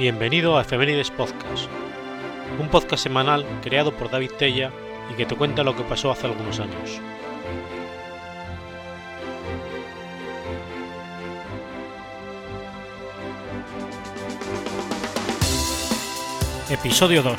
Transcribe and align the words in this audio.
Bienvenido 0.00 0.56
a 0.56 0.62
Efemérides 0.62 1.10
Podcast, 1.10 1.68
un 2.58 2.70
podcast 2.70 3.02
semanal 3.02 3.44
creado 3.60 3.94
por 3.94 4.10
David 4.10 4.30
Tella 4.38 4.72
y 5.12 5.14
que 5.14 5.26
te 5.26 5.36
cuenta 5.36 5.62
lo 5.62 5.76
que 5.76 5.82
pasó 5.82 6.10
hace 6.10 6.26
algunos 6.26 6.58
años. 6.58 6.98
Episodio 16.70 17.22
2. 17.22 17.38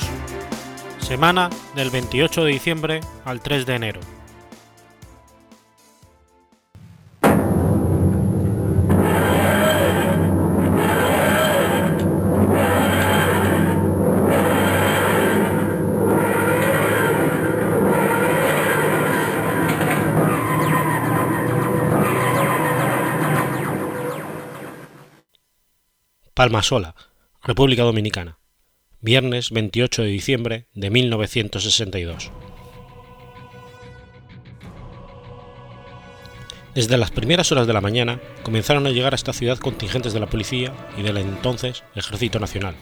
Semana 1.00 1.50
del 1.74 1.90
28 1.90 2.44
de 2.44 2.52
diciembre 2.52 3.02
al 3.26 3.41
3 3.41 3.66
de 3.66 3.74
enero. 3.74 4.21
Palmasola, 26.41 26.95
República 27.44 27.84
Dominicana, 27.84 28.40
viernes 28.99 29.52
28 29.52 30.02
de 30.02 30.07
diciembre 30.07 30.66
de 30.74 30.90
1962. 30.90 32.32
Desde 36.74 36.98
las 36.98 37.12
primeras 37.12 37.51
horas 37.51 37.68
de 37.68 37.74
la 37.74 37.82
mañana 37.82 38.20
comenzaron 38.41 38.88
a 38.88 38.90
llegar 38.90 39.13
a 39.13 39.18
esta 39.18 39.34
ciudad 39.34 39.60
contingentes 39.60 40.13
de 40.13 40.20
la 40.20 40.32
policía 40.32 40.74
y 40.98 41.04
del 41.04 41.18
entonces 41.18 41.84
Ejército 41.93 42.40
Nacional, 42.40 42.73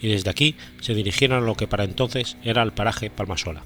y 0.00 0.06
desde 0.06 0.30
aquí 0.30 0.54
se 0.80 0.94
dirigieron 0.94 1.42
a 1.42 1.44
lo 1.44 1.56
que 1.56 1.66
para 1.66 1.82
entonces 1.82 2.36
era 2.44 2.62
el 2.62 2.70
paraje 2.70 3.10
Palmasola. 3.10 3.64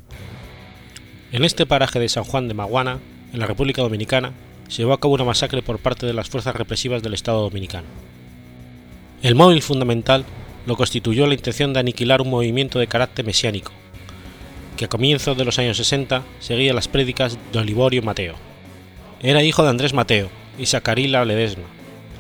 En 1.30 1.44
este 1.44 1.66
paraje 1.66 2.00
de 2.00 2.08
San 2.08 2.24
Juan 2.24 2.48
de 2.48 2.55
Maguana, 2.55 3.00
en 3.34 3.39
la 3.39 3.46
República 3.46 3.83
Dominicana, 3.83 4.33
se 4.68 4.78
llevó 4.78 4.94
a 4.94 5.00
cabo 5.00 5.12
una 5.12 5.24
masacre 5.24 5.61
por 5.61 5.78
parte 5.78 6.06
de 6.06 6.14
las 6.14 6.30
fuerzas 6.30 6.56
represivas 6.56 7.02
del 7.02 7.12
Estado 7.12 7.42
Dominicano. 7.42 8.16
El 9.22 9.34
móvil 9.34 9.62
fundamental 9.62 10.25
lo 10.67 10.77
constituyó 10.77 11.27
la 11.27 11.34
intención 11.34 11.72
de 11.72 11.81
aniquilar 11.81 12.20
un 12.20 12.28
movimiento 12.28 12.78
de 12.78 12.86
carácter 12.86 13.25
mesiánico, 13.25 13.73
que 14.77 14.84
a 14.84 14.89
comienzos 14.89 15.39
de 15.39 15.45
los 15.45 15.58
años 15.58 15.78
60 15.78 16.23
seguía 16.39 16.75
las 16.75 16.86
prédicas 16.86 17.39
de 17.50 17.58
Olivorio 17.58 18.03
Mateo. 18.03 18.34
Era 19.23 19.42
hijo 19.42 19.62
de 19.62 19.70
Andrés 19.70 19.95
Mateo 19.95 20.28
y 20.58 20.67
Sacarila 20.67 21.25
Ledesma, 21.25 21.64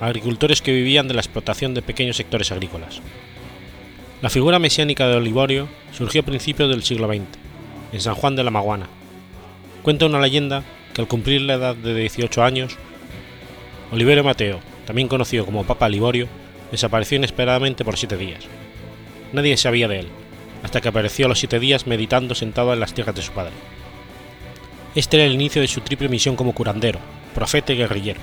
agricultores 0.00 0.62
que 0.62 0.72
vivían 0.72 1.06
de 1.06 1.14
la 1.14 1.20
explotación 1.20 1.74
de 1.74 1.82
pequeños 1.82 2.16
sectores 2.16 2.50
agrícolas. 2.50 3.00
La 4.22 4.30
figura 4.30 4.58
mesiánica 4.58 5.06
de 5.06 5.16
Olivorio 5.16 5.68
surgió 5.92 6.22
a 6.22 6.24
principios 6.24 6.70
del 6.70 6.82
siglo 6.82 7.08
XX, 7.08 7.24
en 7.92 8.00
San 8.00 8.14
Juan 8.14 8.36
de 8.36 8.44
la 8.44 8.50
Maguana. 8.50 8.88
Cuenta 9.82 10.06
una 10.06 10.20
leyenda 10.20 10.64
que 10.94 11.02
al 11.02 11.08
cumplir 11.08 11.42
la 11.42 11.54
edad 11.54 11.76
de 11.76 11.94
18 11.94 12.42
años, 12.42 12.76
Oliverio 13.92 14.24
Mateo, 14.24 14.60
también 14.86 15.08
conocido 15.08 15.44
como 15.44 15.64
Papa 15.64 15.90
Liborio, 15.90 16.26
desapareció 16.70 17.16
inesperadamente 17.16 17.84
por 17.84 17.96
siete 17.96 18.16
días. 18.16 18.44
Nadie 19.32 19.56
sabía 19.56 19.88
de 19.88 20.00
él, 20.00 20.08
hasta 20.62 20.80
que 20.80 20.88
apareció 20.88 21.26
a 21.26 21.28
los 21.28 21.38
siete 21.38 21.60
días 21.60 21.86
meditando 21.86 22.34
sentado 22.34 22.72
en 22.72 22.80
las 22.80 22.94
tierras 22.94 23.14
de 23.14 23.22
su 23.22 23.32
padre. 23.32 23.52
Este 24.94 25.16
era 25.16 25.26
el 25.26 25.32
inicio 25.32 25.60
de 25.60 25.68
su 25.68 25.80
triple 25.80 26.08
misión 26.08 26.36
como 26.36 26.54
curandero, 26.54 27.00
profeta 27.34 27.72
y 27.72 27.76
guerrillero. 27.76 28.20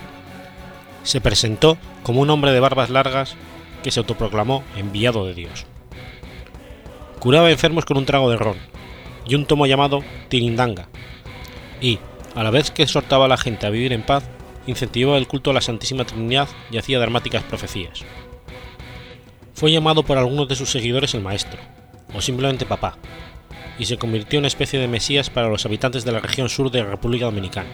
Se 1.03 1.21
presentó 1.21 1.77
como 2.01 2.21
un 2.21 2.29
hombre 2.29 2.51
de 2.51 2.59
barbas 2.59 2.89
largas 2.89 3.35
que 3.83 3.91
se 3.91 3.99
autoproclamó 3.99 4.63
enviado 4.75 5.25
de 5.25 5.33
Dios. 5.33 5.65
Curaba 7.19 7.51
enfermos 7.51 7.85
con 7.85 7.97
un 7.97 8.05
trago 8.05 8.29
de 8.29 8.37
ron 8.37 8.57
y 9.25 9.35
un 9.35 9.45
tomo 9.45 9.65
llamado 9.65 10.03
Tirindanga, 10.29 10.87
y, 11.79 11.99
a 12.35 12.43
la 12.43 12.49
vez 12.49 12.71
que 12.71 12.83
exhortaba 12.83 13.25
a 13.25 13.29
la 13.29 13.37
gente 13.37 13.67
a 13.67 13.69
vivir 13.69 13.93
en 13.93 14.03
paz, 14.03 14.23
incentivaba 14.65 15.17
el 15.17 15.27
culto 15.27 15.51
a 15.51 15.53
la 15.53 15.61
Santísima 15.61 16.05
Trinidad 16.05 16.47
y 16.71 16.77
hacía 16.77 16.99
dramáticas 16.99 17.43
profecías. 17.43 18.03
Fue 19.53 19.71
llamado 19.71 20.03
por 20.03 20.17
algunos 20.17 20.47
de 20.47 20.55
sus 20.55 20.69
seguidores 20.69 21.13
el 21.13 21.21
Maestro, 21.21 21.59
o 22.13 22.21
simplemente 22.21 22.65
Papá, 22.65 22.97
y 23.77 23.85
se 23.85 23.97
convirtió 23.97 24.37
en 24.37 24.41
una 24.41 24.47
especie 24.47 24.79
de 24.79 24.87
mesías 24.87 25.29
para 25.29 25.49
los 25.49 25.65
habitantes 25.65 26.05
de 26.05 26.11
la 26.11 26.19
región 26.19 26.49
sur 26.49 26.71
de 26.71 26.83
la 26.83 26.89
República 26.89 27.25
Dominicana. 27.25 27.69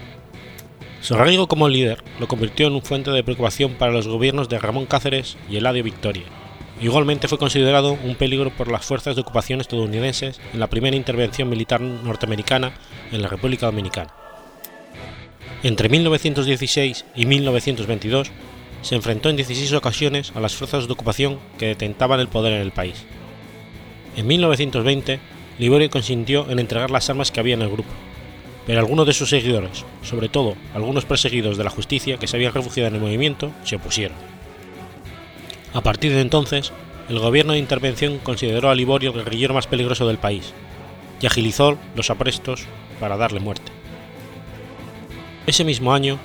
Su 1.00 1.14
arraigo 1.14 1.48
como 1.48 1.68
líder 1.68 2.04
lo 2.18 2.28
convirtió 2.28 2.66
en 2.66 2.74
un 2.74 2.82
fuente 2.82 3.10
de 3.10 3.24
preocupación 3.24 3.72
para 3.72 3.92
los 3.92 4.06
gobiernos 4.06 4.50
de 4.50 4.58
Ramón 4.58 4.84
Cáceres 4.84 5.38
y 5.48 5.56
Eladio 5.56 5.82
Victoria. 5.82 6.24
Igualmente 6.82 7.28
fue 7.28 7.38
considerado 7.38 7.92
un 8.04 8.14
peligro 8.14 8.50
por 8.50 8.70
las 8.70 8.84
fuerzas 8.84 9.14
de 9.14 9.22
ocupación 9.22 9.60
estadounidenses 9.60 10.40
en 10.52 10.60
la 10.60 10.66
primera 10.66 10.96
intervención 10.96 11.48
militar 11.48 11.80
norteamericana 11.80 12.72
en 13.12 13.22
la 13.22 13.28
República 13.28 13.66
Dominicana. 13.66 14.12
Entre 15.62 15.88
1916 15.88 17.04
y 17.14 17.26
1922 17.26 18.30
se 18.82 18.94
enfrentó 18.94 19.28
en 19.28 19.36
16 19.36 19.72
ocasiones 19.74 20.32
a 20.34 20.40
las 20.40 20.54
fuerzas 20.54 20.86
de 20.86 20.92
ocupación 20.92 21.38
que 21.58 21.66
detentaban 21.66 22.20
el 22.20 22.28
poder 22.28 22.54
en 22.54 22.62
el 22.62 22.72
país. 22.72 23.04
En 24.16 24.26
1920, 24.26 25.20
Liborio 25.58 25.90
consintió 25.90 26.50
en 26.50 26.58
entregar 26.58 26.90
las 26.90 27.10
armas 27.10 27.30
que 27.30 27.40
había 27.40 27.54
en 27.54 27.62
el 27.62 27.70
grupo, 27.70 27.90
pero 28.66 28.80
algunos 28.80 29.06
de 29.06 29.12
sus 29.12 29.28
seguidores, 29.28 29.84
sobre 30.02 30.28
todo 30.28 30.54
algunos 30.74 31.04
perseguidos 31.04 31.58
de 31.58 31.64
la 31.64 31.70
justicia 31.70 32.16
que 32.16 32.26
se 32.26 32.36
habían 32.36 32.54
refugiado 32.54 32.88
en 32.88 32.94
el 32.94 33.00
movimiento, 33.00 33.52
se 33.64 33.76
opusieron. 33.76 34.16
A 35.72 35.82
partir 35.82 36.12
de 36.12 36.20
entonces, 36.20 36.72
el 37.08 37.18
gobierno 37.18 37.52
de 37.52 37.58
intervención 37.58 38.18
consideró 38.18 38.70
a 38.70 38.74
Liborio 38.74 39.10
el 39.10 39.24
guerrillero 39.24 39.54
más 39.54 39.66
peligroso 39.66 40.06
del 40.06 40.18
país 40.18 40.52
y 41.20 41.26
agilizó 41.26 41.76
los 41.94 42.10
aprestos 42.10 42.64
para 42.98 43.16
darle 43.16 43.40
muerte. 43.40 43.70
Ese 45.46 45.64
mismo 45.64 45.92
año, 45.92 46.18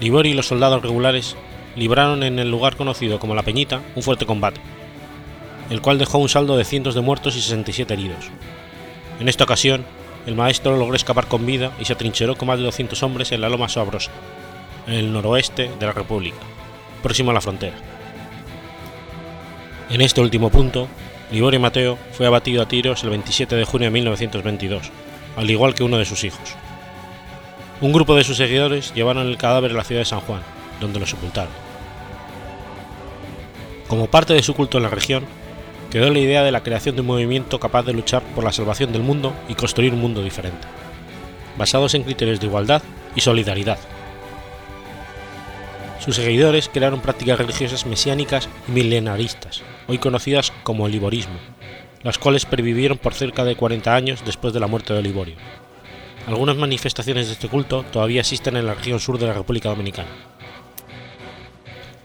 Liborio 0.00 0.32
y 0.32 0.34
los 0.34 0.46
soldados 0.46 0.82
regulares 0.82 1.36
libraron 1.76 2.22
en 2.22 2.38
el 2.38 2.50
lugar 2.50 2.76
conocido 2.76 3.18
como 3.18 3.34
La 3.34 3.42
Peñita 3.42 3.82
un 3.94 4.02
fuerte 4.02 4.26
combate, 4.26 4.60
el 5.70 5.80
cual 5.80 5.98
dejó 5.98 6.18
un 6.18 6.28
saldo 6.28 6.56
de 6.56 6.64
cientos 6.64 6.94
de 6.94 7.02
muertos 7.02 7.36
y 7.36 7.42
67 7.42 7.92
heridos. 7.92 8.30
En 9.20 9.28
esta 9.28 9.44
ocasión, 9.44 9.84
el 10.26 10.34
maestro 10.34 10.76
logró 10.76 10.96
escapar 10.96 11.26
con 11.26 11.46
vida 11.46 11.72
y 11.78 11.84
se 11.84 11.92
atrincheró 11.92 12.36
con 12.36 12.48
más 12.48 12.58
de 12.58 12.64
200 12.64 13.02
hombres 13.02 13.30
en 13.32 13.40
la 13.40 13.48
Loma 13.48 13.68
Sabrosa, 13.68 14.10
en 14.86 14.94
el 14.94 15.12
noroeste 15.12 15.70
de 15.78 15.86
la 15.86 15.92
República, 15.92 16.38
próximo 17.02 17.30
a 17.30 17.34
la 17.34 17.40
frontera. 17.40 17.76
En 19.90 20.00
este 20.00 20.20
último 20.20 20.50
punto, 20.50 20.88
Liborio 21.30 21.60
Mateo 21.60 21.98
fue 22.12 22.26
abatido 22.26 22.62
a 22.62 22.68
tiros 22.68 23.04
el 23.04 23.10
27 23.10 23.54
de 23.54 23.64
junio 23.64 23.86
de 23.86 23.92
1922, 23.92 24.90
al 25.36 25.50
igual 25.50 25.74
que 25.74 25.84
uno 25.84 25.98
de 25.98 26.04
sus 26.04 26.24
hijos. 26.24 26.56
Un 27.80 27.92
grupo 27.92 28.14
de 28.16 28.24
sus 28.24 28.36
seguidores 28.36 28.94
llevaron 28.94 29.26
el 29.26 29.36
cadáver 29.36 29.72
a 29.72 29.74
la 29.74 29.84
ciudad 29.84 30.00
de 30.00 30.06
San 30.06 30.20
Juan, 30.20 30.40
donde 30.80 30.98
lo 30.98 31.06
sepultaron. 31.06 31.65
Como 33.88 34.08
parte 34.08 34.34
de 34.34 34.42
su 34.42 34.54
culto 34.54 34.78
en 34.78 34.82
la 34.82 34.90
región, 34.90 35.24
quedó 35.90 36.10
la 36.10 36.18
idea 36.18 36.42
de 36.42 36.50
la 36.50 36.64
creación 36.64 36.96
de 36.96 37.02
un 37.02 37.06
movimiento 37.06 37.60
capaz 37.60 37.84
de 37.84 37.92
luchar 37.92 38.22
por 38.34 38.42
la 38.42 38.52
salvación 38.52 38.92
del 38.92 39.02
mundo 39.02 39.32
y 39.48 39.54
construir 39.54 39.92
un 39.92 40.00
mundo 40.00 40.24
diferente, 40.24 40.66
basados 41.56 41.94
en 41.94 42.02
criterios 42.02 42.40
de 42.40 42.46
igualdad 42.46 42.82
y 43.14 43.20
solidaridad. 43.20 43.78
Sus 46.00 46.16
seguidores 46.16 46.68
crearon 46.68 47.00
prácticas 47.00 47.38
religiosas 47.38 47.86
mesiánicas 47.86 48.48
y 48.68 48.72
milenaristas, 48.72 49.62
hoy 49.86 49.98
conocidas 49.98 50.52
como 50.64 50.86
el 50.86 50.92
liborismo, 50.92 51.38
las 52.02 52.18
cuales 52.18 52.44
pervivieron 52.44 52.98
por 52.98 53.14
cerca 53.14 53.44
de 53.44 53.56
40 53.56 53.94
años 53.94 54.22
después 54.24 54.52
de 54.52 54.60
la 54.60 54.66
muerte 54.66 54.94
de 54.94 55.02
Liborio. 55.02 55.36
Algunas 56.26 56.56
manifestaciones 56.56 57.28
de 57.28 57.34
este 57.34 57.48
culto 57.48 57.84
todavía 57.92 58.20
existen 58.20 58.56
en 58.56 58.66
la 58.66 58.74
región 58.74 58.98
sur 58.98 59.16
de 59.16 59.26
la 59.26 59.32
República 59.32 59.68
Dominicana. 59.68 60.08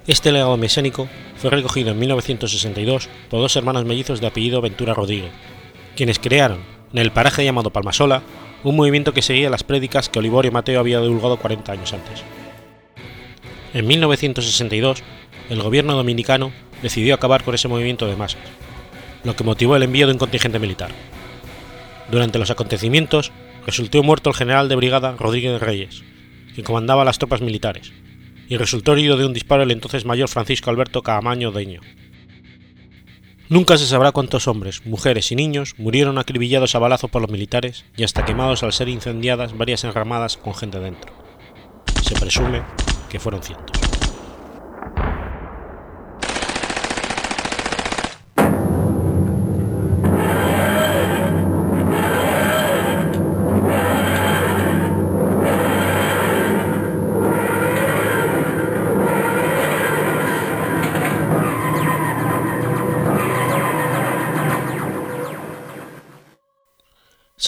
Este 0.08 0.32
legado 0.32 0.58
mesiánico 0.58 1.08
fue 1.36 1.52
recogido 1.52 1.92
en 1.92 2.00
1962 2.00 3.08
por 3.30 3.40
dos 3.40 3.56
hermanos 3.56 3.86
mellizos 3.86 4.20
de 4.20 4.26
apellido 4.26 4.60
Ventura 4.60 4.96
Rodríguez, 4.96 5.32
quienes 5.96 6.18
crearon, 6.18 6.60
en 6.92 6.98
el 6.98 7.12
paraje 7.12 7.46
llamado 7.46 7.70
Palmasola, 7.70 8.24
un 8.64 8.76
movimiento 8.76 9.14
que 9.14 9.22
seguía 9.22 9.52
las 9.52 9.64
prédicas 9.64 10.10
que 10.10 10.18
Olivorio 10.18 10.52
Mateo 10.52 10.80
había 10.80 11.00
divulgado 11.00 11.38
40 11.38 11.72
años 11.72 11.94
antes. 11.94 12.24
En 13.76 13.86
1962, 13.86 15.04
el 15.52 15.62
gobierno 15.62 15.94
dominicano 15.94 16.52
decidió 16.82 17.14
acabar 17.14 17.44
con 17.44 17.54
ese 17.54 17.68
movimiento 17.68 18.08
de 18.08 18.16
masas, 18.16 18.42
lo 19.24 19.36
que 19.36 19.44
motivó 19.44 19.76
el 19.76 19.84
envío 19.84 20.08
de 20.08 20.14
un 20.14 20.20
contingente 20.20 20.58
militar. 20.58 20.90
Durante 22.10 22.40
los 22.40 22.50
acontecimientos, 22.50 23.32
resultó 23.68 24.02
muerto 24.02 24.32
el 24.32 24.36
general 24.36 24.68
de 24.68 24.76
brigada 24.76 25.16
Rodríguez 25.16 25.62
Reyes, 25.62 26.04
que 26.56 26.64
comandaba 26.64 27.06
las 27.06 27.20
tropas 27.20 27.42
militares, 27.42 27.94
y 28.48 28.58
resultó 28.58 28.94
herido 28.94 29.18
de 29.18 29.26
un 29.26 29.34
disparo 29.34 29.64
el 29.64 29.72
entonces 29.72 30.06
mayor 30.06 30.30
Francisco 30.30 30.70
Alberto 30.70 31.02
Caamaño 31.02 31.52
Deño. 31.52 31.82
Nunca 33.50 33.78
se 33.78 33.86
sabrá 33.86 34.14
cuántos 34.14 34.48
hombres, 34.48 34.86
mujeres 34.86 35.30
y 35.32 35.36
niños 35.36 35.76
murieron 35.78 36.18
acribillados 36.18 36.74
a 36.74 36.80
balazo 36.80 37.10
por 37.10 37.22
los 37.22 37.32
militares 37.32 37.84
y 37.98 38.04
hasta 38.04 38.24
quemados 38.24 38.64
al 38.64 38.72
ser 38.72 38.88
incendiadas 38.88 39.58
varias 39.58 39.84
enramadas 39.84 40.38
con 40.38 40.56
gente 40.56 40.80
dentro. 40.80 41.12
Se 42.02 42.16
presume 42.16 42.62
que 43.10 43.20
fueron 43.20 43.44
cientos. 43.44 43.81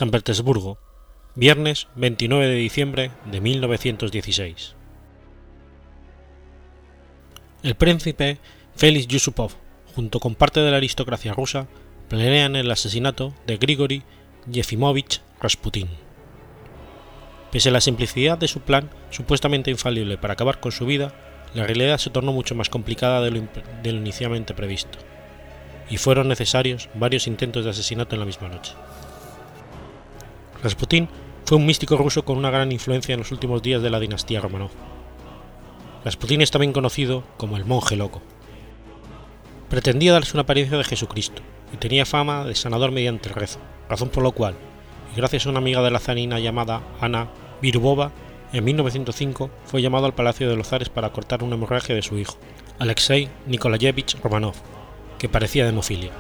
San 0.04 0.12
Petersburgo, 0.12 0.78
viernes 1.34 1.88
29 1.96 2.46
de 2.46 2.56
diciembre 2.56 3.12
de 3.32 3.40
1916. 3.40 4.76
El 7.64 7.76
príncipe 7.76 8.38
Félix 8.76 9.08
Yusupov, 9.08 9.54
junto 9.96 10.20
con 10.20 10.36
parte 10.36 10.60
de 10.60 10.72
la 10.72 10.76
aristocracia 10.76 11.32
rusa, 11.32 11.68
planean 12.10 12.58
el 12.58 12.70
asesinato 12.70 13.34
de 13.48 13.56
Grigori 13.56 14.04
Yefimovich 14.46 15.22
Rasputin. 15.40 15.88
Pese 17.50 17.70
a 17.70 17.72
la 17.72 17.80
simplicidad 17.80 18.38
de 18.38 18.50
su 18.50 18.60
plan, 18.60 18.90
supuestamente 19.10 19.72
infalible 19.72 20.18
para 20.18 20.34
acabar 20.34 20.60
con 20.60 20.74
su 20.74 20.86
vida, 20.86 21.14
la 21.54 21.64
realidad 21.64 21.98
se 21.98 22.10
tornó 22.10 22.34
mucho 22.34 22.56
más 22.56 22.68
complicada 22.68 23.22
de 23.22 23.32
lo, 23.32 23.98
inicialmente 24.00 24.54
previsto, 24.54 25.00
y 25.90 25.96
fueron 25.96 26.28
necesarios 26.28 26.90
varios 26.94 27.26
intentos 27.26 27.64
de 27.64 27.70
asesinato 27.70 28.16
en 28.16 28.20
la 28.20 28.26
misma 28.26 28.50
noche. 28.50 28.74
Rasputin 30.64 31.10
fue 31.44 31.58
un 31.58 31.66
místico 31.66 31.98
ruso 31.98 32.24
con 32.24 32.38
una 32.38 32.50
gran 32.50 32.72
influencia 32.72 33.12
en 33.12 33.20
los 33.20 33.34
últimos 33.34 33.62
días 33.62 33.82
de 33.82 33.90
la 33.90 34.00
dinastía 34.00 34.40
Romanov. 34.40 34.72
Rasputin 36.06 36.42
es 36.42 36.52
también 36.52 36.72
conocido 36.72 37.26
como 37.36 37.58
el 37.58 37.66
monje 37.66 37.98
loco. 37.98 38.22
Pretendía 39.70 40.14
darse 40.14 40.38
una 40.38 40.44
apariencia 40.44 40.78
de 40.78 40.86
Jesucristo 40.86 41.42
y 41.74 41.78
tenía 41.78 42.06
fama 42.06 42.46
de 42.46 42.56
sanador 42.56 42.92
mediante 42.92 43.28
rezo, 43.28 43.60
razón 43.90 44.08
por 44.08 44.24
la 44.24 44.32
cual, 44.32 44.56
y 45.14 45.18
gracias 45.18 45.46
a 45.46 45.50
una 45.50 45.60
amiga 45.60 45.82
de 45.82 45.92
la 45.92 46.00
zarina 46.00 46.40
llamada 46.40 46.82
Ana 47.02 47.28
Virubova, 47.62 48.14
en 48.54 48.64
1905 48.64 49.50
fue 49.66 49.82
llamado 49.82 50.06
al 50.06 50.14
Palacio 50.14 50.50
de 50.50 50.56
los 50.56 50.70
Zares 50.70 50.90
para 50.90 51.12
cortar 51.12 51.44
una 51.44 51.56
hemorragia 51.56 51.94
de 51.94 52.04
su 52.04 52.18
hijo, 52.18 52.38
Alexei 52.80 53.28
Nikolayevich 53.48 54.16
Romanov, 54.24 54.56
que 55.18 55.28
parecía 55.28 55.64
de 55.64 55.72
hemofilia. 55.72 56.12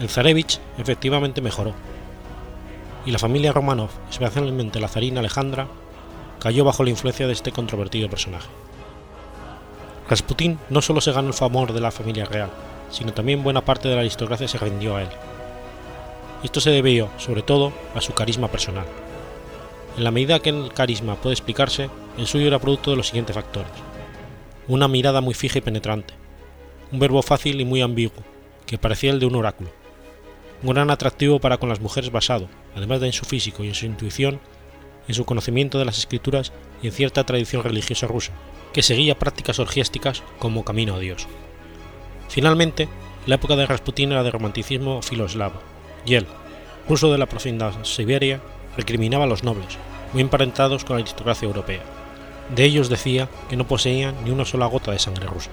El 0.00 0.10
zarevich 0.10 0.58
efectivamente 0.76 1.40
mejoró, 1.40 1.72
y 3.06 3.12
la 3.12 3.20
familia 3.20 3.52
Romanov, 3.52 3.90
especialmente 4.10 4.80
la 4.80 4.88
zarina 4.88 5.20
Alejandra, 5.20 5.68
cayó 6.40 6.64
bajo 6.64 6.82
la 6.82 6.90
influencia 6.90 7.26
de 7.26 7.32
este 7.32 7.52
controvertido 7.52 8.10
personaje. 8.10 8.48
Rasputín 10.10 10.58
no 10.68 10.82
solo 10.82 11.00
se 11.00 11.12
ganó 11.12 11.28
el 11.28 11.34
favor 11.34 11.72
de 11.72 11.80
la 11.80 11.92
familia 11.92 12.24
real, 12.24 12.50
sino 12.90 13.12
también 13.12 13.44
buena 13.44 13.64
parte 13.64 13.88
de 13.88 13.94
la 13.94 14.00
aristocracia 14.00 14.48
se 14.48 14.58
rindió 14.58 14.96
a 14.96 15.02
él. 15.02 15.08
Esto 16.42 16.60
se 16.60 16.70
debió, 16.70 17.08
sobre 17.16 17.42
todo, 17.42 17.72
a 17.94 18.00
su 18.00 18.12
carisma 18.12 18.48
personal. 18.48 18.86
En 19.96 20.04
la 20.04 20.10
medida 20.10 20.40
que 20.40 20.50
el 20.50 20.72
carisma 20.72 21.14
puede 21.14 21.34
explicarse, 21.34 21.88
el 22.18 22.26
suyo 22.26 22.48
era 22.48 22.58
producto 22.58 22.90
de 22.90 22.96
los 22.96 23.06
siguientes 23.06 23.34
factores. 23.34 23.72
Una 24.68 24.88
mirada 24.88 25.20
muy 25.20 25.34
fija 25.34 25.58
y 25.58 25.62
penetrante, 25.62 26.12
un 26.92 26.98
verbo 26.98 27.22
fácil 27.22 27.60
y 27.60 27.64
muy 27.64 27.82
ambiguo, 27.82 28.22
que 28.66 28.78
parecía 28.78 29.12
el 29.12 29.20
de 29.20 29.26
un 29.26 29.36
oráculo, 29.36 29.70
un 30.66 30.74
gran 30.74 30.90
atractivo 30.90 31.38
para 31.38 31.58
con 31.58 31.68
las 31.68 31.80
mujeres 31.80 32.10
basado, 32.10 32.48
además 32.74 33.00
de 33.00 33.06
en 33.06 33.12
su 33.12 33.24
físico 33.24 33.62
y 33.62 33.68
en 33.68 33.74
su 33.74 33.86
intuición, 33.86 34.40
en 35.06 35.14
su 35.14 35.24
conocimiento 35.24 35.78
de 35.78 35.84
las 35.84 35.96
escrituras 35.96 36.52
y 36.82 36.88
en 36.88 36.92
cierta 36.92 37.24
tradición 37.24 37.62
religiosa 37.62 38.08
rusa, 38.08 38.32
que 38.72 38.82
seguía 38.82 39.16
prácticas 39.16 39.60
orgiásticas 39.60 40.24
como 40.40 40.64
camino 40.64 40.96
a 40.96 40.98
Dios. 40.98 41.28
Finalmente, 42.28 42.88
la 43.26 43.36
época 43.36 43.54
de 43.54 43.64
Rasputín 43.64 44.10
era 44.10 44.24
de 44.24 44.32
romanticismo 44.32 45.02
filoslavo, 45.02 45.60
y 46.04 46.14
él, 46.14 46.26
ruso 46.88 47.12
de 47.12 47.18
la 47.18 47.26
profunda 47.26 47.72
Siberia, 47.84 48.40
recriminaba 48.76 49.22
a 49.24 49.28
los 49.28 49.44
nobles, 49.44 49.78
muy 50.12 50.22
emparentados 50.22 50.84
con 50.84 50.96
la 50.96 51.02
aristocracia 51.02 51.46
europea. 51.46 51.82
De 52.56 52.64
ellos 52.64 52.88
decía 52.88 53.28
que 53.48 53.56
no 53.56 53.68
poseían 53.68 54.16
ni 54.24 54.32
una 54.32 54.44
sola 54.44 54.66
gota 54.66 54.90
de 54.90 54.98
sangre 54.98 55.26
rusa 55.26 55.50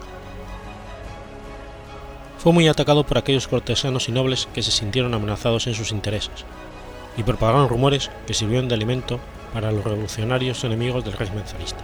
fue 2.44 2.52
muy 2.52 2.68
atacado 2.68 3.06
por 3.06 3.18
aquellos 3.18 3.48
cortesanos 3.48 4.10
y 4.10 4.12
nobles 4.12 4.50
que 4.54 4.62
se 4.62 4.72
sintieron 4.72 5.14
amenazados 5.14 5.66
en 5.68 5.76
sus 5.76 5.92
intereses, 5.92 6.44
y 7.16 7.24
propagaron 7.24 7.70
rumores 7.70 8.12
que 8.28 8.34
sirvieron 8.34 8.68
de 8.68 8.76
alimento 8.76 9.22
para 9.54 9.72
los 9.72 9.82
revolucionarios 9.82 10.62
enemigos 10.66 11.06
del 11.06 11.14
régimen 11.14 11.46
zarista. 11.48 11.80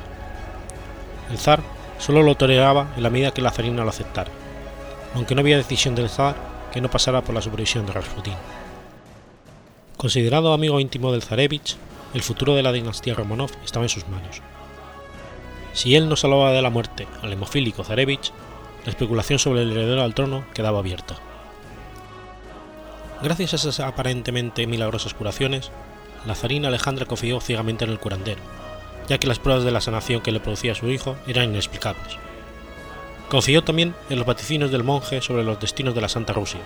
El 1.31 1.37
zar 1.37 1.61
solo 1.97 2.23
lo 2.23 2.35
toleraba 2.35 2.89
en 2.97 3.03
la 3.03 3.09
medida 3.09 3.31
que 3.31 3.41
la 3.41 3.51
zarina 3.51 3.85
lo 3.85 3.89
aceptara, 3.89 4.31
aunque 5.15 5.33
no 5.33 5.39
había 5.39 5.55
decisión 5.55 5.95
del 5.95 6.09
zar 6.09 6.35
que 6.73 6.81
no 6.81 6.91
pasara 6.91 7.21
por 7.21 7.33
la 7.33 7.41
supervisión 7.41 7.85
de 7.85 7.93
Rasputin. 7.93 8.33
Considerado 9.95 10.51
amigo 10.51 10.81
íntimo 10.81 11.13
del 11.13 11.23
zarevich, 11.23 11.77
el 12.13 12.21
futuro 12.21 12.53
de 12.55 12.63
la 12.63 12.73
dinastía 12.73 13.13
Romanov 13.13 13.51
estaba 13.63 13.85
en 13.85 13.89
sus 13.89 14.09
manos. 14.09 14.41
Si 15.71 15.95
él 15.95 16.09
no 16.09 16.17
salvaba 16.17 16.51
de 16.51 16.61
la 16.61 16.69
muerte 16.69 17.07
al 17.21 17.31
hemofílico 17.31 17.85
zarevich, 17.85 18.33
la 18.85 18.91
especulación 18.91 19.39
sobre 19.39 19.63
el 19.63 19.71
heredero 19.71 20.03
al 20.03 20.13
trono 20.13 20.45
quedaba 20.53 20.79
abierta. 20.79 21.15
Gracias 23.21 23.53
a 23.53 23.55
esas 23.57 23.79
aparentemente 23.81 24.65
milagrosas 24.65 25.13
curaciones, 25.13 25.71
la 26.25 26.35
zarina 26.35 26.69
Alejandra 26.69 27.05
confió 27.05 27.41
ciegamente 27.41 27.83
en 27.83 27.91
el 27.91 27.99
curandero, 27.99 28.41
ya 29.07 29.17
que 29.17 29.27
las 29.27 29.39
pruebas 29.39 29.63
de 29.63 29.71
la 29.71 29.81
sanación 29.81 30.21
que 30.21 30.31
le 30.31 30.39
producía 30.39 30.75
su 30.75 30.89
hijo 30.89 31.17
eran 31.27 31.49
inexplicables. 31.49 32.17
Confió 33.29 33.63
también 33.63 33.93
en 34.09 34.17
los 34.17 34.25
vaticinios 34.25 34.71
del 34.71 34.83
monje 34.83 35.21
sobre 35.21 35.43
los 35.43 35.59
destinos 35.59 35.93
de 35.95 36.01
la 36.01 36.09
Santa 36.09 36.33
Rusia, 36.33 36.61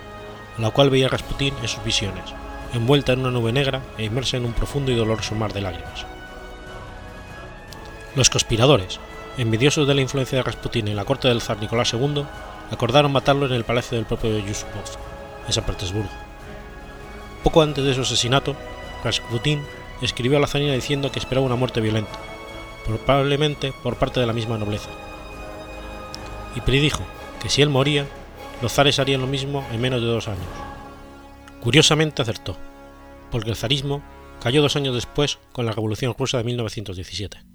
la 0.58 0.70
cual 0.70 0.90
veía 0.90 1.08
Rasputín 1.08 1.54
en 1.60 1.68
sus 1.68 1.82
visiones, 1.84 2.24
envuelta 2.72 3.12
en 3.12 3.20
una 3.20 3.30
nube 3.30 3.52
negra 3.52 3.82
e 3.98 4.04
inmersa 4.04 4.36
en 4.36 4.44
un 4.44 4.52
profundo 4.52 4.90
y 4.90 4.94
doloroso 4.94 5.34
mar 5.34 5.52
de 5.52 5.60
lágrimas. 5.60 6.06
Los 8.14 8.30
conspiradores, 8.30 9.00
envidiosos 9.36 9.86
de 9.88 9.94
la 9.94 10.00
influencia 10.00 10.38
de 10.38 10.42
Rasputín 10.42 10.88
en 10.88 10.96
la 10.96 11.04
corte 11.04 11.28
del 11.28 11.40
zar 11.40 11.58
Nicolás 11.58 11.92
II, 11.92 12.24
acordaron 12.70 13.12
matarlo 13.12 13.46
en 13.46 13.52
el 13.52 13.64
palacio 13.64 13.96
del 13.96 14.06
propio 14.06 14.38
Yusupov, 14.38 14.84
en 15.46 15.52
San 15.52 15.64
Petersburgo. 15.64 16.10
Poco 17.42 17.62
antes 17.62 17.84
de 17.84 17.94
su 17.94 18.02
asesinato, 18.02 18.56
Rasputín 19.02 19.62
escribió 20.00 20.38
a 20.38 20.40
la 20.40 20.46
zarina 20.46 20.72
diciendo 20.72 21.10
que 21.10 21.18
esperaba 21.18 21.46
una 21.46 21.56
muerte 21.56 21.80
violenta, 21.80 22.18
probablemente 22.84 23.72
por 23.82 23.96
parte 23.96 24.20
de 24.20 24.26
la 24.26 24.32
misma 24.32 24.58
nobleza, 24.58 24.90
y 26.54 26.60
predijo 26.60 27.02
que 27.42 27.48
si 27.48 27.62
él 27.62 27.68
moría, 27.68 28.06
los 28.62 28.72
zares 28.72 28.98
harían 28.98 29.20
lo 29.20 29.26
mismo 29.26 29.66
en 29.72 29.80
menos 29.80 30.00
de 30.00 30.06
dos 30.06 30.28
años. 30.28 30.46
Curiosamente 31.60 32.22
acertó, 32.22 32.56
porque 33.30 33.50
el 33.50 33.56
zarismo 33.56 34.02
cayó 34.40 34.62
dos 34.62 34.76
años 34.76 34.94
después 34.94 35.38
con 35.52 35.66
la 35.66 35.72
Revolución 35.72 36.14
Rusa 36.16 36.38
de 36.38 36.44
1917. 36.44 37.53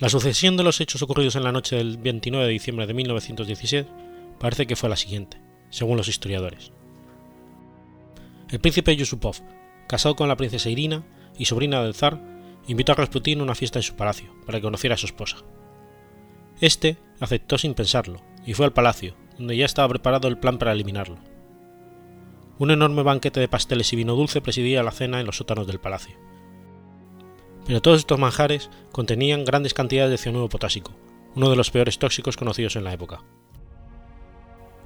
La 0.00 0.08
sucesión 0.08 0.56
de 0.56 0.62
los 0.62 0.80
hechos 0.80 1.02
ocurridos 1.02 1.34
en 1.34 1.42
la 1.42 1.50
noche 1.50 1.74
del 1.74 1.98
29 1.98 2.46
de 2.46 2.52
diciembre 2.52 2.86
de 2.86 2.94
1917 2.94 3.90
parece 4.38 4.64
que 4.68 4.76
fue 4.76 4.88
la 4.88 4.94
siguiente, 4.94 5.40
según 5.70 5.96
los 5.96 6.06
historiadores. 6.06 6.70
El 8.48 8.60
príncipe 8.60 8.94
Yusupov, 8.94 9.42
casado 9.88 10.14
con 10.14 10.28
la 10.28 10.36
princesa 10.36 10.70
Irina 10.70 11.04
y 11.36 11.46
sobrina 11.46 11.82
del 11.82 11.94
zar, 11.94 12.22
invitó 12.68 12.92
a 12.92 12.94
Rasputin 12.94 13.40
a 13.40 13.42
una 13.42 13.56
fiesta 13.56 13.80
en 13.80 13.82
su 13.82 13.96
palacio 13.96 14.32
para 14.46 14.58
que 14.58 14.62
conociera 14.62 14.94
a 14.94 14.98
su 14.98 15.06
esposa. 15.06 15.38
Este 16.60 16.96
aceptó 17.18 17.58
sin 17.58 17.74
pensarlo 17.74 18.22
y 18.46 18.54
fue 18.54 18.66
al 18.66 18.72
palacio, 18.72 19.16
donde 19.36 19.56
ya 19.56 19.64
estaba 19.64 19.88
preparado 19.88 20.28
el 20.28 20.38
plan 20.38 20.58
para 20.58 20.70
eliminarlo. 20.70 21.18
Un 22.58 22.70
enorme 22.70 23.02
banquete 23.02 23.40
de 23.40 23.48
pasteles 23.48 23.92
y 23.92 23.96
vino 23.96 24.14
dulce 24.14 24.40
presidía 24.40 24.84
la 24.84 24.92
cena 24.92 25.18
en 25.18 25.26
los 25.26 25.38
sótanos 25.38 25.66
del 25.66 25.80
palacio 25.80 26.16
pero 27.68 27.82
todos 27.82 27.98
estos 27.98 28.18
manjares 28.18 28.70
contenían 28.92 29.44
grandes 29.44 29.74
cantidades 29.74 30.10
de 30.10 30.16
cianuro 30.16 30.48
potásico, 30.48 30.92
uno 31.36 31.50
de 31.50 31.56
los 31.56 31.70
peores 31.70 31.98
tóxicos 31.98 32.38
conocidos 32.38 32.76
en 32.76 32.84
la 32.84 32.94
época. 32.94 33.20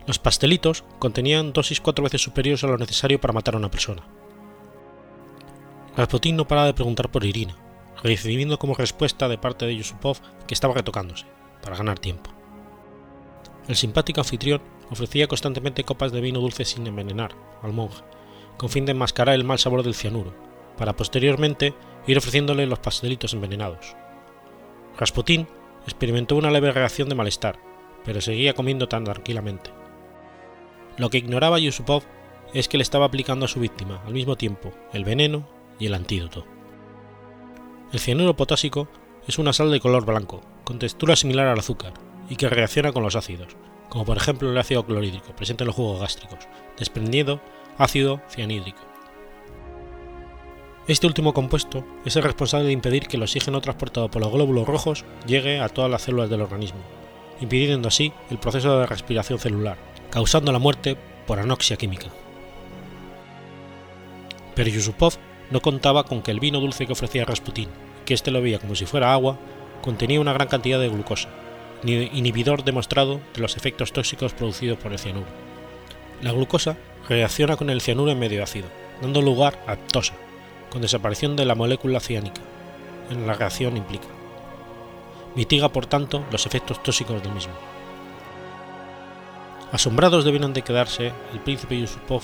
Los 0.04 0.18
pastelitos 0.18 0.82
contenían 0.98 1.52
dosis 1.52 1.80
cuatro 1.80 2.02
veces 2.02 2.22
superiores 2.22 2.64
a 2.64 2.66
lo 2.66 2.76
necesario 2.76 3.20
para 3.20 3.32
matar 3.32 3.54
a 3.54 3.58
una 3.58 3.70
persona. 3.70 4.02
Rasputin 5.96 6.34
no 6.34 6.48
paraba 6.48 6.66
de 6.66 6.74
preguntar 6.74 7.08
por 7.08 7.24
Irina, 7.24 7.56
recibiendo 8.02 8.58
como 8.58 8.74
respuesta 8.74 9.28
de 9.28 9.38
parte 9.38 9.64
de 9.64 9.76
Yusupov 9.76 10.18
que 10.48 10.54
estaba 10.54 10.74
retocándose, 10.74 11.26
para 11.62 11.76
ganar 11.76 12.00
tiempo. 12.00 12.32
El 13.68 13.76
simpático 13.76 14.20
anfitrión 14.20 14.60
ofrecía 14.90 15.28
constantemente 15.28 15.84
copas 15.84 16.10
de 16.10 16.20
vino 16.20 16.40
dulce 16.40 16.64
sin 16.64 16.84
envenenar 16.88 17.36
al 17.62 17.72
monje, 17.72 18.02
con 18.56 18.70
fin 18.70 18.86
de 18.86 18.90
enmascarar 18.90 19.36
el 19.36 19.44
mal 19.44 19.60
sabor 19.60 19.84
del 19.84 19.94
cianuro, 19.94 20.34
para 20.76 20.96
posteriormente 20.96 21.74
ir 22.06 22.18
ofreciéndole 22.18 22.66
los 22.66 22.78
pastelitos 22.78 23.32
envenenados. 23.34 23.96
Rasputín 24.98 25.48
experimentó 25.84 26.36
una 26.36 26.50
leve 26.50 26.72
reacción 26.72 27.08
de 27.08 27.14
malestar, 27.14 27.58
pero 28.04 28.20
seguía 28.20 28.54
comiendo 28.54 28.88
tan 28.88 29.04
tranquilamente. 29.04 29.70
Lo 30.96 31.10
que 31.10 31.18
ignoraba 31.18 31.58
Yusupov 31.58 32.02
es 32.52 32.68
que 32.68 32.76
le 32.76 32.82
estaba 32.82 33.06
aplicando 33.06 33.46
a 33.46 33.48
su 33.48 33.60
víctima 33.60 34.02
al 34.06 34.12
mismo 34.12 34.36
tiempo 34.36 34.72
el 34.92 35.04
veneno 35.04 35.48
y 35.78 35.86
el 35.86 35.94
antídoto. 35.94 36.44
El 37.92 38.00
cianuro 38.00 38.36
potásico 38.36 38.88
es 39.26 39.38
una 39.38 39.52
sal 39.52 39.70
de 39.70 39.80
color 39.80 40.04
blanco, 40.04 40.42
con 40.64 40.78
textura 40.78 41.16
similar 41.16 41.46
al 41.46 41.58
azúcar, 41.58 41.92
y 42.28 42.36
que 42.36 42.48
reacciona 42.48 42.92
con 42.92 43.02
los 43.02 43.16
ácidos, 43.16 43.56
como 43.88 44.04
por 44.04 44.16
ejemplo 44.16 44.50
el 44.50 44.58
ácido 44.58 44.84
clorhídrico 44.84 45.34
presente 45.36 45.64
en 45.64 45.68
los 45.68 45.76
jugos 45.76 46.00
gástricos, 46.00 46.48
desprendiendo 46.78 47.40
ácido 47.78 48.20
cianhídrico. 48.28 48.91
Este 50.88 51.06
último 51.06 51.32
compuesto 51.32 51.84
es 52.04 52.16
el 52.16 52.24
responsable 52.24 52.66
de 52.66 52.72
impedir 52.72 53.06
que 53.06 53.16
el 53.16 53.22
oxígeno 53.22 53.60
transportado 53.60 54.10
por 54.10 54.20
los 54.20 54.32
glóbulos 54.32 54.66
rojos 54.66 55.04
llegue 55.28 55.60
a 55.60 55.68
todas 55.68 55.88
las 55.88 56.02
células 56.02 56.28
del 56.28 56.40
organismo, 56.40 56.80
impidiendo 57.40 57.86
así 57.86 58.12
el 58.30 58.38
proceso 58.38 58.80
de 58.80 58.86
respiración 58.86 59.38
celular, 59.38 59.76
causando 60.10 60.50
la 60.50 60.58
muerte 60.58 60.96
por 61.24 61.38
anoxia 61.38 61.76
química. 61.76 62.08
Pero 64.56 64.70
Yusupov 64.70 65.14
no 65.52 65.62
contaba 65.62 66.02
con 66.02 66.20
que 66.20 66.32
el 66.32 66.40
vino 66.40 66.58
dulce 66.58 66.84
que 66.84 66.94
ofrecía 66.94 67.24
Rasputín, 67.24 67.68
que 68.04 68.14
éste 68.14 68.32
lo 68.32 68.42
veía 68.42 68.58
como 68.58 68.74
si 68.74 68.84
fuera 68.84 69.12
agua, 69.12 69.38
contenía 69.82 70.20
una 70.20 70.32
gran 70.32 70.48
cantidad 70.48 70.80
de 70.80 70.88
glucosa, 70.88 71.28
inhibidor 71.84 72.64
demostrado 72.64 73.20
de 73.34 73.40
los 73.40 73.56
efectos 73.56 73.92
tóxicos 73.92 74.32
producidos 74.32 74.78
por 74.78 74.90
el 74.92 74.98
cianuro. 74.98 75.28
La 76.22 76.32
glucosa 76.32 76.76
reacciona 77.08 77.56
con 77.56 77.70
el 77.70 77.80
cianuro 77.80 78.10
en 78.10 78.18
medio 78.18 78.42
ácido, 78.42 78.66
dando 79.00 79.22
lugar 79.22 79.62
a 79.68 79.76
ptosa, 79.76 80.14
con 80.72 80.80
desaparición 80.80 81.36
de 81.36 81.44
la 81.44 81.54
molécula 81.54 82.00
ciánica, 82.00 82.40
en 83.10 83.26
la 83.26 83.34
reacción 83.34 83.76
implica. 83.76 84.06
Mitiga, 85.34 85.68
por 85.68 85.84
tanto, 85.84 86.24
los 86.30 86.46
efectos 86.46 86.82
tóxicos 86.82 87.22
del 87.22 87.32
mismo. 87.32 87.52
Asombrados 89.70 90.24
debieron 90.24 90.54
de 90.54 90.62
quedarse 90.62 91.12
el 91.34 91.40
príncipe 91.40 91.78
Yusupov 91.78 92.22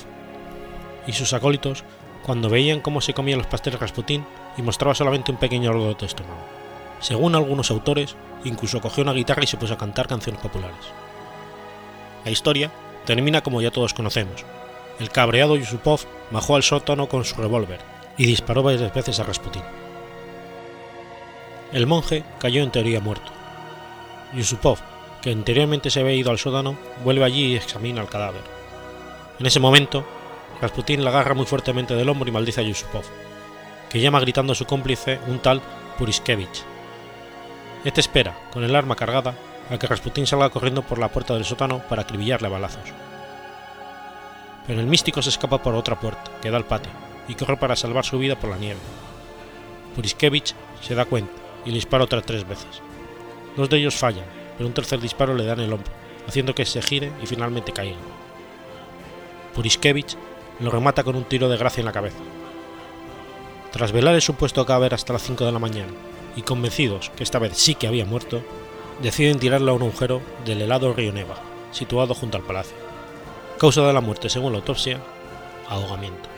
y 1.06 1.12
sus 1.12 1.34
acólitos 1.34 1.84
cuando 2.24 2.48
veían 2.48 2.80
cómo 2.80 3.02
se 3.02 3.12
comían 3.12 3.38
los 3.38 3.46
pasteles 3.46 3.80
Rasputín 3.80 4.24
y 4.56 4.62
mostraba 4.62 4.94
solamente 4.94 5.30
un 5.30 5.38
pequeño 5.38 5.70
órgano 5.70 5.92
de 5.92 6.06
estómago. 6.06 6.40
Según 7.00 7.34
algunos 7.34 7.70
autores, 7.70 8.16
incluso 8.44 8.80
cogió 8.80 9.02
una 9.02 9.12
guitarra 9.12 9.44
y 9.44 9.46
se 9.46 9.58
puso 9.58 9.74
a 9.74 9.78
cantar 9.78 10.08
canciones 10.08 10.40
populares. 10.40 10.86
La 12.24 12.30
historia 12.30 12.70
termina 13.04 13.42
como 13.42 13.60
ya 13.60 13.70
todos 13.70 13.92
conocemos. 13.92 14.44
El 14.98 15.10
cabreado 15.10 15.56
Yusupov 15.56 16.00
bajó 16.30 16.56
al 16.56 16.62
sótano 16.62 17.08
con 17.08 17.26
su 17.26 17.36
revólver 17.36 17.97
y 18.18 18.26
disparó 18.26 18.62
varias 18.62 18.92
veces 18.92 19.18
a 19.20 19.22
Rasputín. 19.22 19.62
El 21.72 21.86
monje 21.86 22.24
cayó 22.40 22.62
en 22.62 22.70
teoría 22.70 23.00
muerto. 23.00 23.30
Yusupov, 24.34 24.78
que 25.22 25.30
anteriormente 25.30 25.90
se 25.90 26.00
había 26.00 26.14
ido 26.14 26.30
al 26.30 26.38
sótano, 26.38 26.76
vuelve 27.04 27.24
allí 27.24 27.46
y 27.46 27.56
examina 27.56 28.02
el 28.02 28.08
cadáver. 28.08 28.42
En 29.38 29.46
ese 29.46 29.60
momento, 29.60 30.04
Rasputín 30.60 31.04
la 31.04 31.10
agarra 31.10 31.34
muy 31.34 31.46
fuertemente 31.46 31.94
del 31.94 32.08
hombro 32.08 32.28
y 32.28 32.32
maldice 32.32 32.60
a 32.60 32.64
Yusupov, 32.64 33.04
que 33.88 34.00
llama 34.00 34.20
gritando 34.20 34.52
a 34.52 34.56
su 34.56 34.66
cómplice, 34.66 35.20
un 35.28 35.38
tal 35.38 35.62
Puriskevich. 35.96 36.64
Este 37.84 38.00
espera, 38.00 38.36
con 38.52 38.64
el 38.64 38.74
arma 38.74 38.96
cargada, 38.96 39.34
a 39.70 39.78
que 39.78 39.86
Rasputín 39.86 40.26
salga 40.26 40.50
corriendo 40.50 40.82
por 40.82 40.98
la 40.98 41.08
puerta 41.08 41.34
del 41.34 41.44
sótano 41.44 41.80
para 41.88 42.02
acribillarle 42.02 42.48
a 42.48 42.50
balazos. 42.50 42.90
Pero 44.66 44.80
el 44.80 44.86
místico 44.86 45.22
se 45.22 45.28
escapa 45.28 45.62
por 45.62 45.74
otra 45.74 46.00
puerta, 46.00 46.30
que 46.42 46.50
da 46.50 46.56
al 46.56 46.64
patio, 46.64 46.90
y 47.28 47.34
corre 47.34 47.56
para 47.56 47.76
salvar 47.76 48.04
su 48.04 48.18
vida 48.18 48.38
por 48.38 48.50
la 48.50 48.56
nieve. 48.56 48.80
Puriskevich 49.94 50.54
se 50.80 50.94
da 50.94 51.04
cuenta 51.04 51.32
y 51.64 51.68
le 51.68 51.76
dispara 51.76 52.04
otras 52.04 52.24
tres 52.24 52.48
veces. 52.48 52.82
Dos 53.56 53.68
de 53.68 53.78
ellos 53.78 53.96
fallan, 53.96 54.24
pero 54.56 54.68
un 54.68 54.74
tercer 54.74 55.00
disparo 55.00 55.34
le 55.34 55.44
da 55.44 55.52
en 55.52 55.60
el 55.60 55.72
hombro, 55.72 55.92
haciendo 56.26 56.54
que 56.54 56.64
se 56.64 56.82
gire 56.82 57.12
y 57.22 57.26
finalmente 57.26 57.72
caiga. 57.72 57.96
Puriskevich 59.54 60.16
lo 60.60 60.70
remata 60.70 61.04
con 61.04 61.16
un 61.16 61.24
tiro 61.24 61.48
de 61.48 61.56
gracia 61.56 61.80
en 61.80 61.86
la 61.86 61.92
cabeza. 61.92 62.18
Tras 63.72 63.92
velar 63.92 64.14
el 64.14 64.22
supuesto 64.22 64.64
cadáver 64.64 64.94
hasta 64.94 65.12
las 65.12 65.22
5 65.22 65.44
de 65.44 65.52
la 65.52 65.58
mañana 65.58 65.92
y 66.36 66.42
convencidos 66.42 67.10
que 67.10 67.22
esta 67.22 67.38
vez 67.38 67.56
sí 67.56 67.74
que 67.74 67.86
había 67.86 68.04
muerto, 68.04 68.42
deciden 69.02 69.38
tirarlo 69.38 69.72
a 69.72 69.74
un 69.74 69.82
agujero 69.82 70.22
del 70.44 70.62
helado 70.62 70.92
río 70.92 71.12
Neva, 71.12 71.36
situado 71.72 72.14
junto 72.14 72.36
al 72.36 72.44
palacio. 72.44 72.76
Causa 73.58 73.82
de 73.82 73.92
la 73.92 74.00
muerte, 74.00 74.28
según 74.28 74.52
la 74.52 74.58
autopsia, 74.58 75.00
ahogamiento. 75.68 76.37